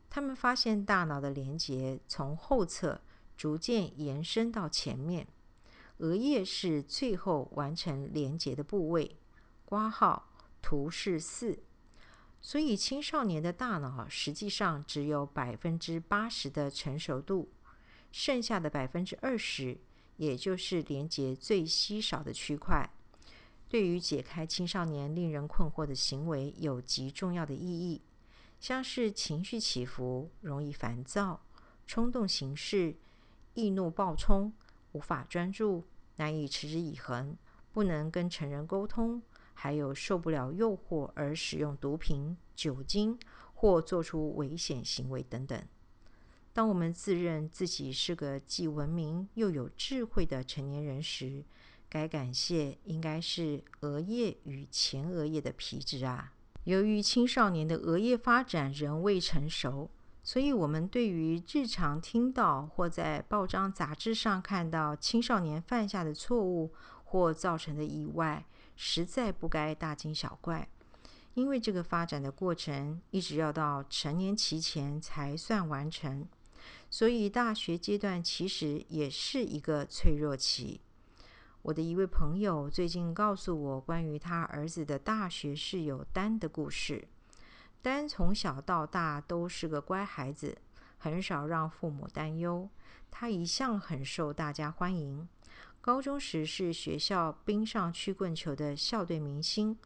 [0.09, 2.99] 他们发现大脑的连接从后侧
[3.37, 5.27] 逐渐延伸到前面，
[5.99, 9.15] 额叶是最后完成连接的部位。
[9.65, 10.31] 挂号
[10.63, 11.59] 图示四。
[12.41, 17.51] 所以青少年的大脑实际上只有百分之八十的成熟度。
[18.11, 19.77] 剩下的百分之二十，
[20.17, 22.89] 也就是连接最稀少的区块，
[23.69, 28.01] 对于解开青少年令人困惑的行为有极重要的意义。
[28.59, 31.45] 像是情绪起伏、容易烦躁、
[31.87, 32.97] 冲动行事、
[33.53, 34.51] 易怒暴冲、
[34.91, 35.85] 无法专注、
[36.17, 37.37] 难以持之以恒、
[37.71, 39.21] 不能跟成人沟通，
[39.53, 43.17] 还有受不了诱惑而使用毒品、酒精
[43.53, 45.63] 或做出危险行为等等。
[46.51, 51.45] 当我们自认自己是个既文明又有智慧的成年人时，
[51.89, 56.33] 该感谢应该是额叶与前额叶的皮质啊。
[56.65, 59.89] 由于青少年的额叶发展仍未成熟，
[60.21, 66.71] 所以我们对于日常听到或在报章杂志上看到青少年犯下的错误
[67.05, 70.69] 或造成的意外，实在不该大惊小怪，
[71.33, 76.27] 因为这个发展的过程一直要到成年期前才算完成。
[76.91, 80.81] 所以，大学阶段其实也是一个脆弱期。
[81.61, 87.05] 我的一位朋友最近告诉我关于他儿子的大学室友丹的故事。
[87.81, 90.57] 丹从小到大都是个乖孩子，
[90.97, 92.69] 很少让父母担忧。
[93.11, 95.27] 他一向很受大家欢迎。
[95.81, 99.77] 高中时是学校冰上曲棍球的校队明星，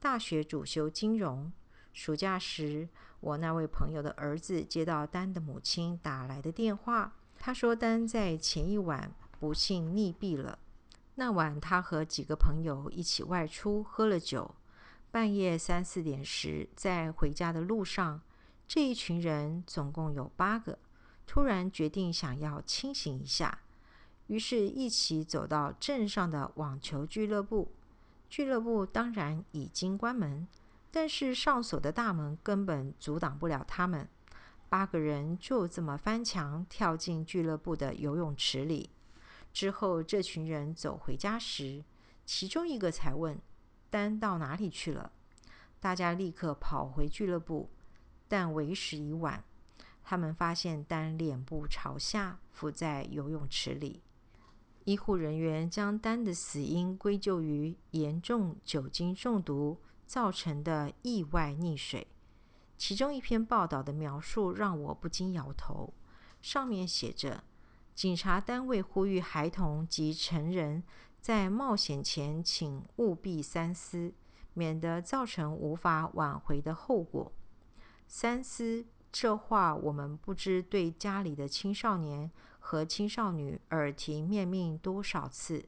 [0.00, 1.52] 大学主修金融。
[1.92, 2.88] 暑假时，
[3.20, 10.58] 我那位朋友的儿子接到丹的母亲打来的电话，他说丹在前一晚不幸溺毙了。
[11.14, 14.54] 那晚他和几个朋友一起外出喝了酒，
[15.10, 18.20] 半夜三四点时，在回家的路上，
[18.66, 20.78] 这一群人总共有八个，
[21.26, 23.60] 突然决定想要清醒一下，
[24.28, 27.70] 于是一起走到镇上的网球俱乐部。
[28.30, 30.46] 俱乐部当然已经关门。
[30.94, 34.06] 但是上锁的大门根本阻挡不了他们。
[34.68, 38.90] 八个人就这么翻墙跳进俱乐部的游泳池里。
[39.52, 41.84] 之后，这群人走回家时，
[42.24, 43.40] 其中一个才问
[43.90, 45.12] ：“丹到哪里去了？”
[45.78, 47.70] 大家立刻跑回俱乐部，
[48.28, 49.44] 但为时已晚。
[50.02, 54.02] 他们发现丹脸部朝下浮在游泳池里。
[54.84, 59.78] 医护人员将丹的死因归咎于严重酒精中毒。
[60.04, 62.06] 造成的意外溺水，
[62.76, 65.94] 其中一篇报道的描述让我不禁摇头。
[66.42, 67.42] 上面写着
[67.94, 70.82] ：“警察单位呼吁孩童及成人
[71.20, 74.12] 在冒险前，请务必三思，
[74.54, 77.30] 免得造成无法挽回的后果。
[78.08, 85.66] 三思这话我们不知对家里的青少年和青少女耳提面命多少次。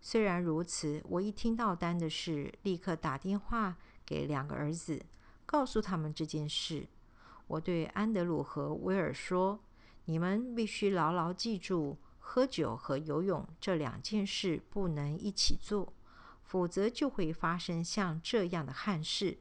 [0.00, 5.04] 虽然如此，我一听到丹的事，立刻打电话给两个儿子，
[5.46, 6.86] 告诉他们这件事。
[7.48, 9.58] 我对安德鲁和威尔说
[10.06, 15.92] ：“你们必须牢牢记住，喝酒和游泳这两件事不能一起做，
[16.42, 19.38] 否则就会发生像这样的憾事：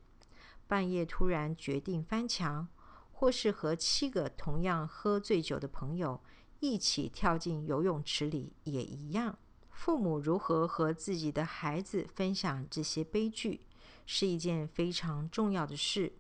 [0.67, 2.67] 半夜突然决定翻墙，
[3.11, 6.19] 或是和七个同样喝醉酒的朋友
[6.59, 9.37] 一起跳进游泳池里也一样。”
[9.69, 13.61] 父母如何和自己的孩子分享这些悲剧，
[14.05, 16.13] 是一件非常重要的事。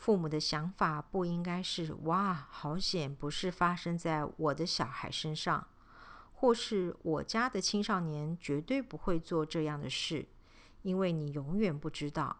[0.00, 5.68] 父母的想法不应该是“哇，好险，不是发生在我的小孩身上”，
[6.32, 10.26] 或是“我家的青少年绝对不会做这样的事”，
[10.80, 12.38] 因为你永远不知道。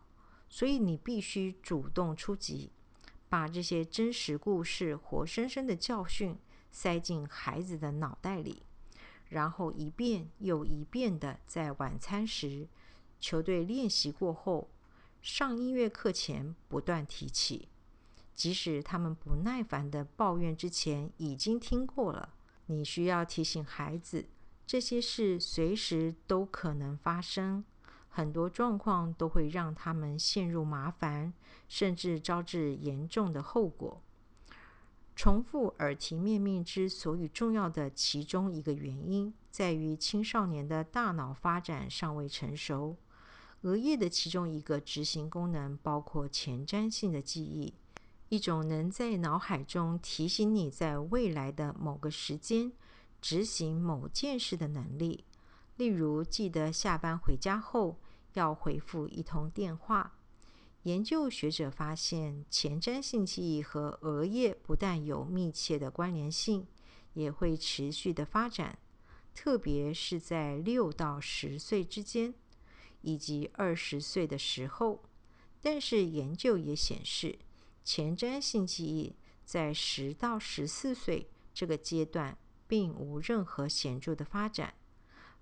[0.49, 2.73] 所以你必须主动出击，
[3.29, 6.39] 把这些真实故事、活生生的教训
[6.73, 8.63] 塞进孩子的脑袋里。
[9.29, 12.67] 然后一遍又一遍的在晚餐时、
[13.21, 14.71] 球队练习过后、
[15.23, 17.69] 上音乐课前不断提起，
[18.35, 22.35] 即使他们不耐烦的抱怨之前已经听过了。
[22.67, 24.27] 你需要提醒孩子，
[24.67, 27.63] 这些事随时都可能发生，
[28.09, 31.35] 很多状况都会让他们陷入麻烦，
[31.69, 34.01] 甚至招致严重的后果。
[35.15, 42.97] 重复耳提面命之所以重要的其中一个原因，在于青少年的大脑发展尚未成熟。
[43.63, 47.75] 额叶的其中一个执行功能包括前瞻性的记忆，
[48.31, 52.73] 一种能在脑海中提醒你在未来的某个时间
[53.21, 55.25] 执行某件事的能力。
[55.77, 57.99] 例如，记得下班回家后
[58.35, 60.17] 要回复一通电话。
[60.85, 66.67] 研究学者发现，前瞻性记忆和额叶不但有密切的关联性，
[67.13, 68.79] 也会持续的发展，
[69.35, 72.33] 特别是在六到十岁之间，
[73.03, 75.03] 以及二十岁的时候。
[75.61, 77.39] 但是，研究也显示，
[77.85, 84.73] 前瞻性记忆在十到十四岁这个阶段并无任何显著的发展，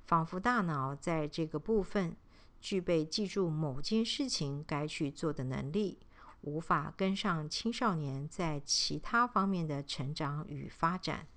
[0.06, 2.16] 仿佛大脑在这个部分。
[2.60, 5.98] 具备记住某件事情该去做的能力，
[6.40, 11.28] 无法跟上青少年在其他方面的成长与发展。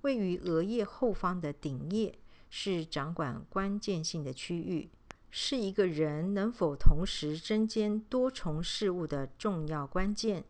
[0.00, 2.18] 位于额叶后方的顶叶
[2.48, 4.88] 是掌管关键性的区域，
[5.30, 10.44] 是一个人能否同时针兼多重事物的重要关键。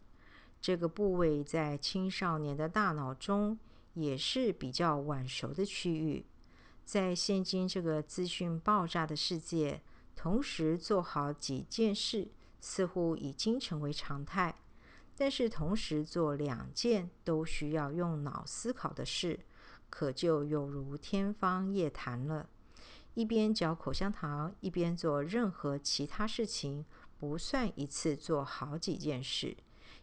[0.61, 3.59] 这个部位在青少年的大脑中
[3.95, 6.27] 也是比较晚熟的区域。
[6.85, 9.81] 在现今这个资讯爆炸的世界，
[10.17, 12.29] 同时做好几件事
[12.61, 14.57] 似乎已经成为常态。
[15.17, 19.39] 但是，同时做两件都需要用脑思考的事，
[19.91, 22.49] 可就有如天方夜谭了。
[23.15, 26.85] 一边嚼口香糖，一边做任何其他事情，
[27.19, 29.57] 不算一次做好几件事，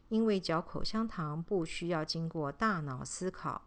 [0.09, 3.63] 因为嚼口香糖不需要经过大脑思考。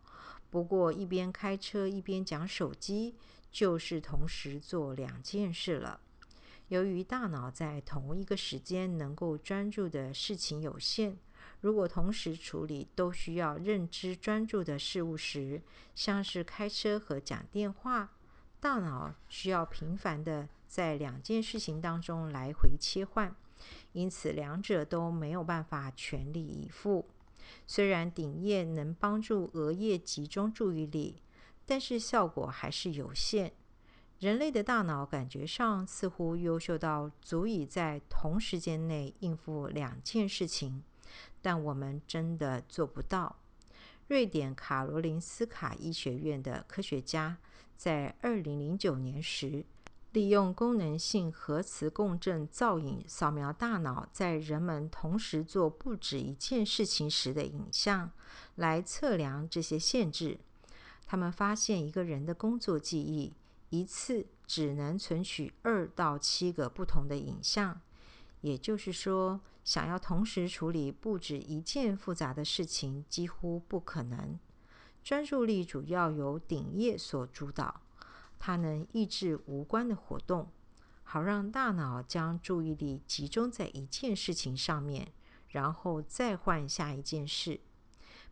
[0.51, 3.15] 不过，一边开车一边讲手机，
[3.51, 6.01] 就是同时做两件事了。
[6.69, 11.17] 由于大脑在同一个时间能够专注的事情有限，
[11.61, 15.63] 如果同时处理都需要认知专注的事物时，
[15.95, 18.13] 像是开车和讲电话，
[18.61, 23.35] 大脑需要频繁的在两件事情当中来回切换，
[23.93, 27.09] 因此两者都没有办法全力以赴。
[27.67, 31.23] 虽然顶叶能帮助额叶集中注意力，
[31.65, 33.53] 但是效果还是有限。
[34.19, 40.85] 人类的大脑感觉上似乎优秀到足以在同时间内应付两件事情，
[41.41, 43.37] 但我们真的做不到。
[44.09, 47.39] 瑞典卡罗林斯卡医学院的科学家
[47.81, 49.65] 在二零零九年时。
[50.13, 58.11] 利用功能性核磁共振造影扫描大脑在人们同时做不止一件事情时的影像，
[58.57, 60.41] 来测量这些限制。
[61.07, 63.33] 他们发现，一个人的工作记忆
[63.69, 67.81] 一次只能存取二到七个不同的影像，
[68.41, 74.37] 也就是说，想要同时处理不止一件复杂的事情几乎不可能。
[75.03, 77.81] 专注力主要由顶叶所主导。
[78.39, 80.49] 它能抑制无关的活动，
[81.03, 85.13] 好让大脑将注意力集中在一件事情上面，
[85.49, 87.61] 然后再换下一件事。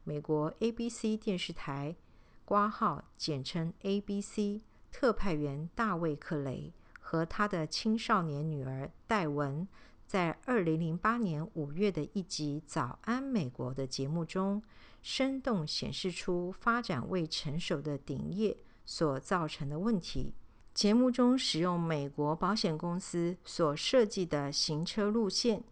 [0.04, 1.94] 美国 ABC 电视台
[2.46, 9.68] （挂号简称 ABC） 特派员大卫·克雷和他的青少年女儿戴文，
[10.06, 14.62] 在二零零八年五月的一集《早安美国》的节目中，
[15.02, 20.34] 生动显示出发展未成熟的顶业所造成的问题。
[20.74, 25.64] 节目中使用美国保险公司所设计的行车路线，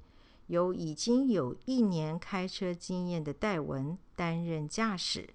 [0.48, 5.30] 由已经有一年开车经验的戴文担任驾驶，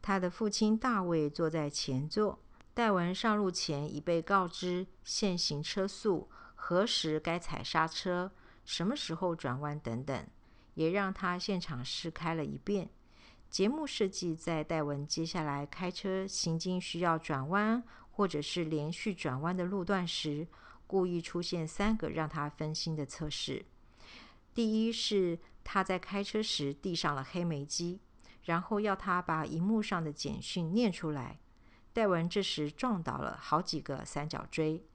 [0.00, 2.38] 他的父亲大卫坐在前座。
[2.72, 8.32] 戴文上路前已被告知限行车速、何时该踩刹车。
[8.64, 10.26] 什么时候转弯等等，
[10.74, 12.88] 也让他现场试开了一遍。
[13.50, 17.82] 节目设计在戴文接下来开车行经需要转弯
[18.12, 20.46] 或者是连续转弯的路段时，
[20.86, 23.64] 故意出现三个让他分心的测试。
[24.54, 28.00] 第一是他在开车时递上了黑莓机，
[28.44, 31.40] 然后要他把荧幕上的简讯念出来。
[31.92, 34.86] 戴文这时撞倒了好几个三角锥。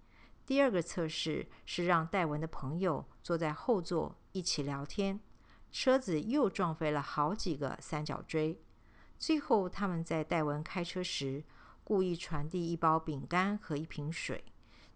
[0.45, 5.19] 第二个测试是让戴文的朋友坐在后座一起聊天，
[5.77, 8.61] 车子又撞飞了好几个三角锥。
[9.19, 11.43] 最后，他们在戴文开车时
[11.83, 14.45] 故意传递一包饼干和一瓶水。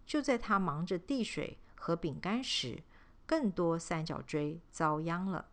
[0.06, 2.82] 就在他忙着递水和饼干时，
[3.26, 5.50] 更多三角锥遭殃了。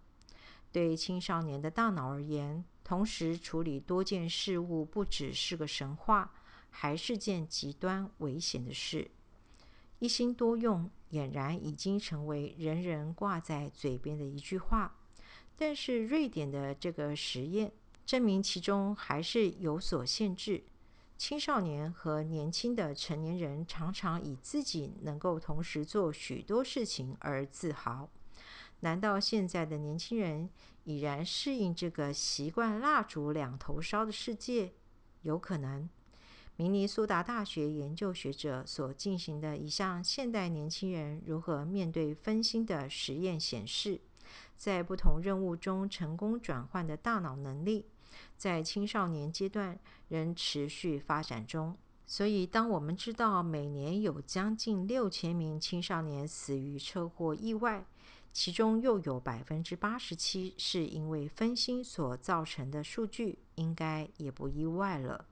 [0.71, 6.33] 对青少年的大脑而言，同时处理多件事物不只是个神话，
[6.71, 9.11] 还是件极端危险的事。
[9.99, 14.96] 一心多用俨然已经成为人人挂在嘴边的一句话，
[15.57, 17.73] 但是瑞典的这个实验
[18.05, 20.65] 证明其中还是有所限制。
[21.19, 28.11] 青少年和年轻的成年人常常以自己能够同时做许多事情而自豪。
[28.81, 30.51] 难道现在的年轻人
[30.85, 34.75] 已然适应这个习惯蜡烛两头烧的世界？
[35.23, 35.89] 有可能。
[36.57, 44.01] 明尼苏达大学研究学者所进行的一项现代年轻人如何面对分心的实验显示，
[44.57, 47.87] 在不同任务中成功转换的大脑能力，
[48.37, 49.79] 在青少年阶段
[50.09, 51.77] 仍持续发展中。
[52.07, 57.85] 所以，当我们知道每年有将近六千名青少年死于车祸意外，
[58.33, 65.27] 其中又有百分之八十七是因为分心所造成的数据，应该也不意外了。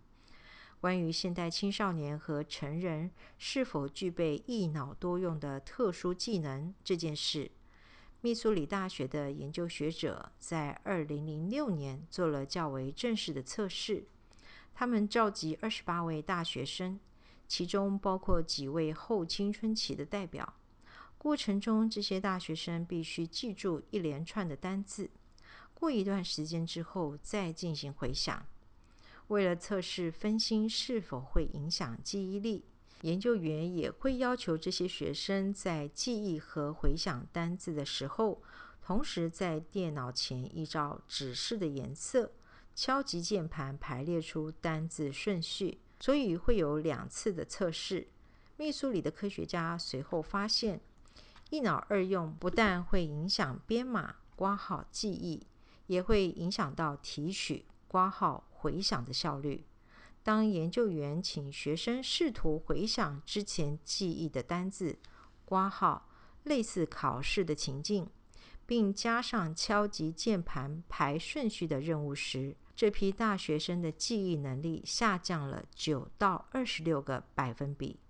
[0.81, 7.51] 关于现代青少年和成人是否具备一脑多用的特殊技能这件事，
[8.25, 14.07] 密苏里大学的研究学者在2006年做了较为正式的测试。
[14.73, 16.99] 他们召集28位大学生，
[17.47, 20.55] 其中包括几位后青春期的代表。
[21.19, 25.11] 过程中，这些大学生必须记住一连串的单字，
[25.75, 28.47] 过一段时间之后再进行回想。
[29.29, 32.65] 为了测试分心是否会影响记忆力，
[33.05, 38.41] 研究员也会要求这些学生在记忆和回想单字的时候，
[38.81, 42.33] 同时在电脑前依照指示的颜色
[42.75, 45.81] 敲击键盘，排列出单字顺序。
[46.01, 48.09] 所以会有两次的测试。
[48.57, 50.81] 密苏里的科学家随后发现，
[51.51, 55.47] 一脑二用不但会影响编码、挂号记忆，
[55.89, 58.49] 也会影响到提取、挂号。
[58.51, 59.63] 回想的效率。
[60.25, 64.99] 当研究员请学生试图回想之前记忆的单字、
[65.45, 66.09] 挂号、
[66.45, 68.09] 类似考试的情境，
[68.65, 78.01] 并加上敲击键盘排顺序的任务时，这批大学生的记忆能力下降了九到二十六个百分比。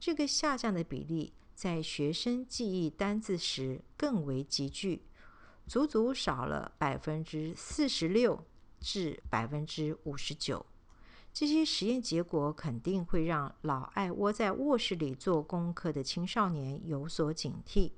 [0.00, 5.04] 这个下降的比例在学生记忆单字时更为急剧，
[5.68, 8.44] 足足少了百分之四十六。
[8.78, 10.64] 至百分之五十九，
[11.38, 17.92] 这些实验结果肯定会让老爱窝在卧室里做功课的青少年有所警惕。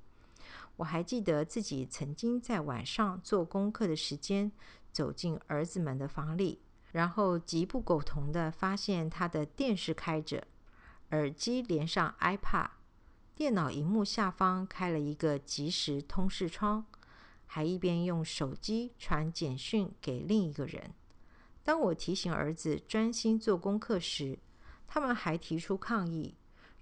[0.75, 4.51] 我还记得自己曾经在晚上做功课的时间，
[4.91, 6.59] 走进儿子们的房里，
[6.91, 10.43] 然后极不苟同的发现他的电视开着，
[11.13, 12.71] 耳机连上 iPad，
[13.37, 16.85] 电脑荧幕下方开了一个即时通视窗。
[17.47, 20.93] 还一边用手机传简讯给另一个人。
[21.69, 24.39] 当我提醒儿子专心做功课时，
[24.87, 26.35] 他们还提出抗议，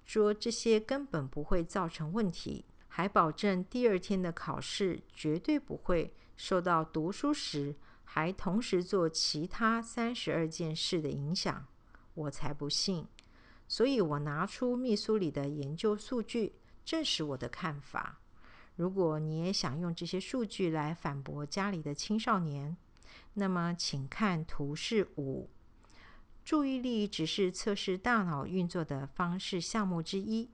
[0.05, 7.75] 说这些根本不会造成问题，还保证第二天的考试绝对不会受到读书时
[8.05, 11.67] 还同时做其他三十二件事的影响。
[12.15, 13.05] 我才不信！
[13.67, 16.53] 所以我拿出密苏里的研究数据，
[16.85, 18.21] 证实我的看法。
[18.77, 22.77] 如果你也想用这些数据来反驳家里的青少年，
[23.39, 25.51] 那么请看图示五。
[26.45, 30.51] 注意力只是测试大脑运作的方式项目之一。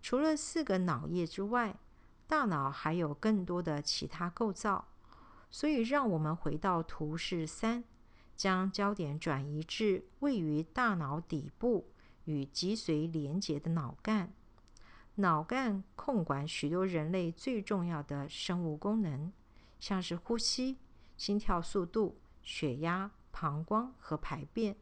[0.00, 1.76] 除了四个脑叶之外，
[2.26, 4.88] 大脑还有更多的其他构造。
[5.50, 7.84] 所以，让我们回到图示三，
[8.36, 11.90] 将焦点转移至位于大脑底部
[12.24, 14.32] 与脊髓连接的脑干。
[15.16, 19.32] 脑干控管许多人类最重要的生物功能，
[19.78, 20.78] 像是呼吸、
[21.24, 24.76] 心跳速度、血压、膀胱和排便。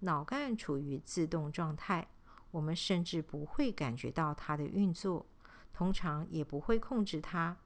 [0.00, 2.08] 脑干处于自动状态，
[2.50, 5.24] 我们甚至不会感觉到它的运作，
[5.72, 7.56] 通常也不会控制它。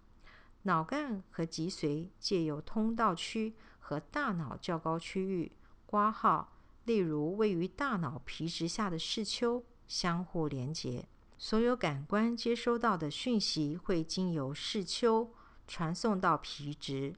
[0.64, 5.50] 脑干和脊髓借由通道区和大脑较高区域
[5.86, 6.52] （挂号），
[6.84, 11.08] 例如位于大脑皮质下的视丘，相互连接。
[11.38, 15.32] 所有感官接收到的讯息会经由视丘
[15.66, 17.14] 传送到皮质。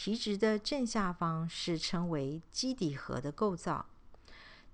[0.00, 3.86] 皮质的正下方是称为基底核的构造，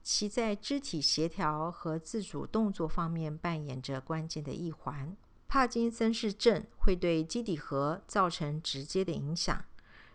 [0.02, 5.16] 其在肢体协调和自主动作方面扮演着关键的一环。
[5.48, 9.64] 帕金森氏症会对基底核造成直接的影响，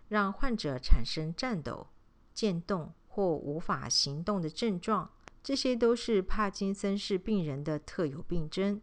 [0.10, 1.88] 让患者产生颤抖、
[2.32, 5.10] 渐动或无法行动的症状。
[5.42, 8.80] 这些都是帕金森氏病人的特有病症。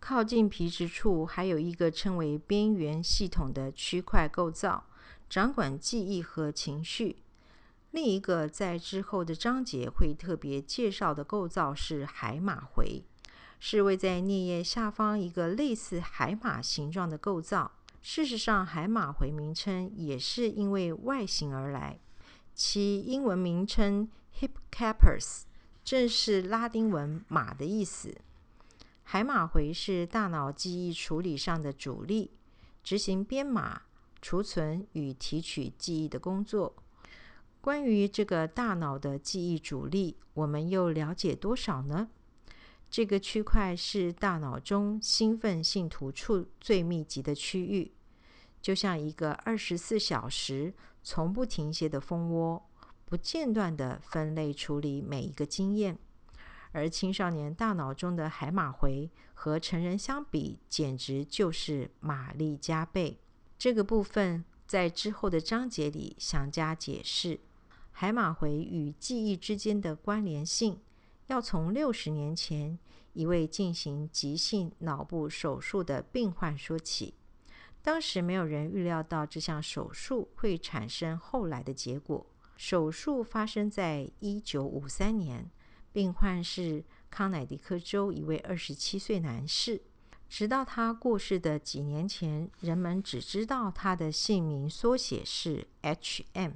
[0.00, 4.86] 靠近皮质处还有一个称为边缘系统的区块构造，
[5.32, 7.22] 掌管记忆和情绪。
[7.90, 13.02] 另一个在之后的章节会特别介绍的构造是海马回，
[13.58, 17.72] 是位在颞叶下方一个类似海马形状的构造。
[18.02, 21.98] 事实上，海马回名称也是因为外形而来，
[22.54, 25.44] 其英文名称 Hippocampus。
[25.82, 28.14] 正是拉丁文“马”的意思。
[29.04, 32.32] 海马回是大脑记忆处理上的主力，
[32.84, 33.82] 执行编码、
[34.22, 36.74] 储存与提取记忆的工作。
[37.60, 42.08] 关于这个大脑的记忆主力，我们又了解多少呢？
[42.88, 47.92] 这个区块是大脑中兴奋性突触最密集的区域，
[48.60, 52.66] 就像一个二十四小时从不停歇的蜂窝。
[53.04, 55.98] 不间断地分类处理每一个经验，
[56.70, 63.18] 而青少年大脑中的海马回和成人相比，简直就是马力加倍。
[63.62, 67.38] 这个部分在之后的章节里详加解释。
[67.92, 70.80] 海马回与记忆之间的关联性，
[71.28, 72.76] 要从六十年前
[73.12, 77.14] 一位进行急性脑部手术的病患说起。
[77.82, 82.26] 当时没有人预料到这项手术会产生后来的结果。
[82.56, 85.48] 手术发生在一九五三年，
[85.92, 89.82] 病患是康乃狄克州一位二十七岁男士。
[90.32, 96.52] 直到他过世的几年前，人们只知道他的姓名缩写是 H.M。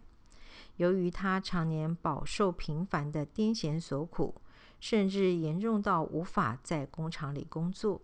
[0.79, 4.41] 由于他常年饱受频繁的癫痫所苦，
[4.81, 8.01] 甚至严重到无法在工厂里工作，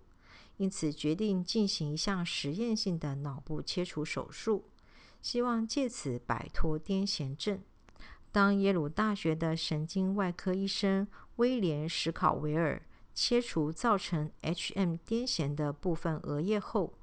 [0.58, 4.66] 因此决定进行一项实验性的脑部切除手术，
[5.22, 7.58] 希望借此摆脱癫痫症。
[8.30, 12.82] 当耶鲁大学的神经外科医生威廉·史考维尔
[13.14, 14.94] 切除造成 H.M.
[15.06, 16.94] 癫痫的部分额叶后，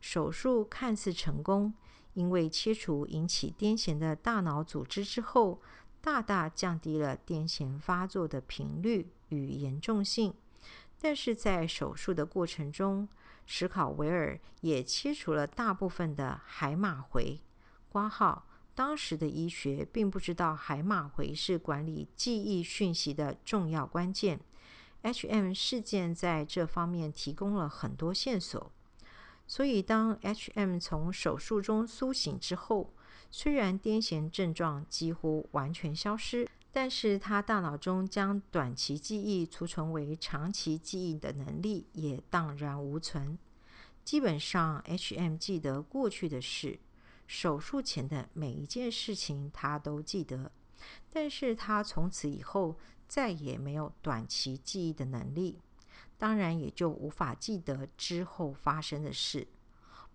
[0.00, 1.74] 手术看似成功，
[2.14, 5.60] 因为切除引起癫痫的大脑组织之后，
[6.00, 10.34] 大大降低了癫痫发作的频率与严重性。
[11.00, 13.08] 但是在手术的过程中，
[13.44, 17.40] 史考维尔也切除了大部分的海马回
[17.88, 18.46] 挂号。
[18.74, 24.38] 当时的医学并不知道海马回是管理记忆讯息的重要关键。
[25.06, 25.52] H.M.
[25.54, 28.72] 事件在这方面提供了很多线索。
[29.46, 30.80] 所以，当 H.M.
[30.80, 32.92] 从手术中苏醒之后，
[33.30, 43.38] 虽然癫痫症状几乎完全消失，但是他大脑中将短期记忆储存为长期记忆的能力也荡然无存。
[44.02, 45.36] 基本上，H.M.
[45.36, 46.80] 记得过去的事。
[47.28, 50.50] 手术前的每一件事情，他都记得，
[51.12, 52.76] 但是他从此以后
[53.08, 55.60] 再也没有短期记忆的能力，
[56.18, 59.46] 当然也就无法记得之后发生的事，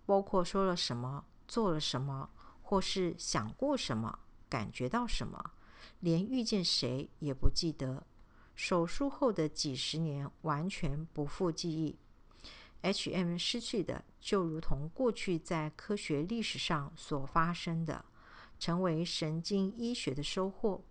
[0.04, 2.30] 包括说了什么、做了什么，
[2.60, 4.18] 或是想过什么、
[4.48, 5.52] 感觉到什么，
[6.00, 8.06] 连遇见谁也不记得。
[8.54, 11.98] 手术后的几十年完全不复记忆。
[12.82, 13.38] H.M.
[13.38, 18.04] 失去的，就如同过去在科学历史上所发生的，
[18.58, 20.82] 成为神经医学的收获。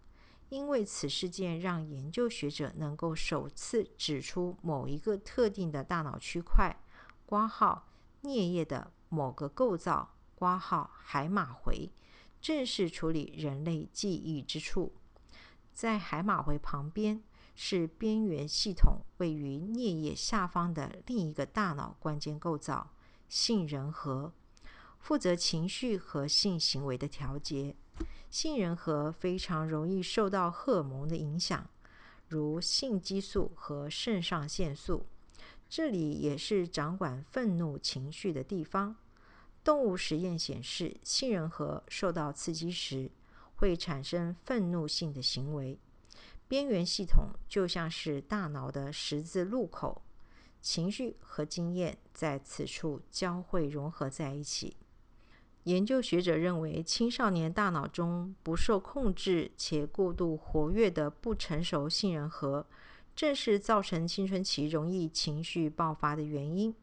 [0.51, 6.75] 因为此事件让研究学者能够首次指出某一个特定的大脑区块
[7.25, 7.87] （括号
[8.23, 11.89] 颞叶的某个构造）（括号海马回）
[12.41, 14.93] 正是处理人类记忆之处。
[15.73, 17.23] 在海马回旁边。
[17.53, 22.91] 是边缘系统位于颞叶下方的另一个大脑关键构造
[23.27, 24.33] 杏仁核，
[24.97, 27.75] 负责情绪和性行为的调节。
[28.31, 31.69] 杏仁核非常容易受到荷尔蒙的影响，
[32.29, 35.05] 如性激素和肾上腺素。
[35.69, 38.95] 这里也是掌管愤怒情绪的地方。
[39.65, 43.11] 动物实验显示，杏仁核受到刺激时
[43.57, 45.77] 会产生愤怒性的行为。
[46.47, 50.01] 边缘系统就像是大脑的十字路口，
[50.61, 54.77] 情绪和经验在此处交汇融合在一起。
[55.63, 62.65] 研究学者认为，青少年大脑中不受控制且过度活跃的不成熟杏仁核，
[63.15, 66.73] 正是造成青春期容易情绪爆发的原因。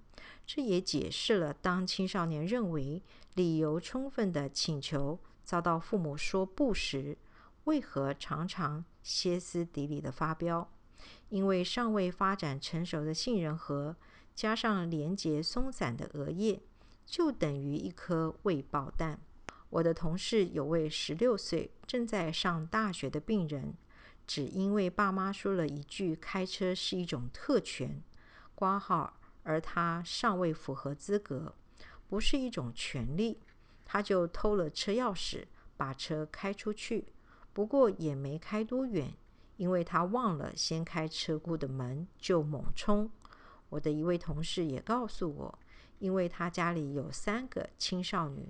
[0.47, 3.03] 这也解释了当青少年认为
[3.35, 7.19] 理由充分的请求遭到父母说不时，
[7.65, 10.71] 为何常常歇斯底里的发飙。
[11.29, 13.97] 因为尚未发展成熟的杏仁核，
[14.35, 16.61] 加上连结松散的额叶。
[17.09, 19.19] 就等于一颗未爆弹。
[19.71, 23.75] 我的同事有位十六岁、正在上大学的病人，
[24.27, 28.03] 只因为爸妈说了一句“开车是一种特权”，
[28.55, 31.55] 挂号，而他尚未符合资格，
[32.09, 33.41] 不是一种权利，
[33.87, 35.45] 他就偷了车钥匙，
[35.79, 37.07] 把车开出去。
[37.55, 39.15] 不过也没开多远，
[39.57, 43.11] 因为他忘了先开车库的门，就猛冲。
[43.71, 45.59] 我的一位同事也告诉我。
[45.99, 48.49] 因为他家里有三个青少女，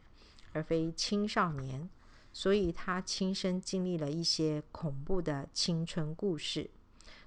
[0.53, 1.88] 而非青少年，
[2.32, 6.70] 所以他亲身经历了一些恐怖的青春故事。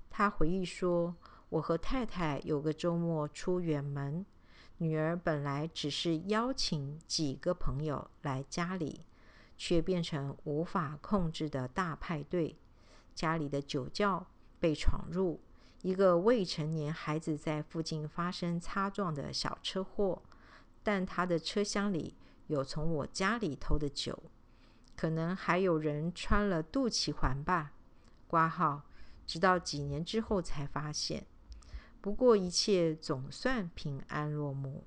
[0.09, 1.15] 他回忆说
[1.49, 4.25] ：“我和太太有个周末出远门，
[4.77, 9.01] 女儿本来只是邀请几个朋友来家里，
[9.57, 12.57] 却变成无法控制的大派对。
[13.15, 14.27] 家里的酒窖
[14.59, 15.39] 被闯入。”
[15.81, 20.21] 一个未成年孩子在附近发生擦撞的小车祸，
[20.83, 22.15] 但他的车厢里
[22.47, 24.21] 有从我家里偷的酒，
[24.95, 27.73] 可能还有人穿了肚脐环吧。
[28.27, 28.83] 挂号，
[29.25, 31.25] 直到几年之后才发现。
[31.99, 34.83] 不过一切总算平安落幕。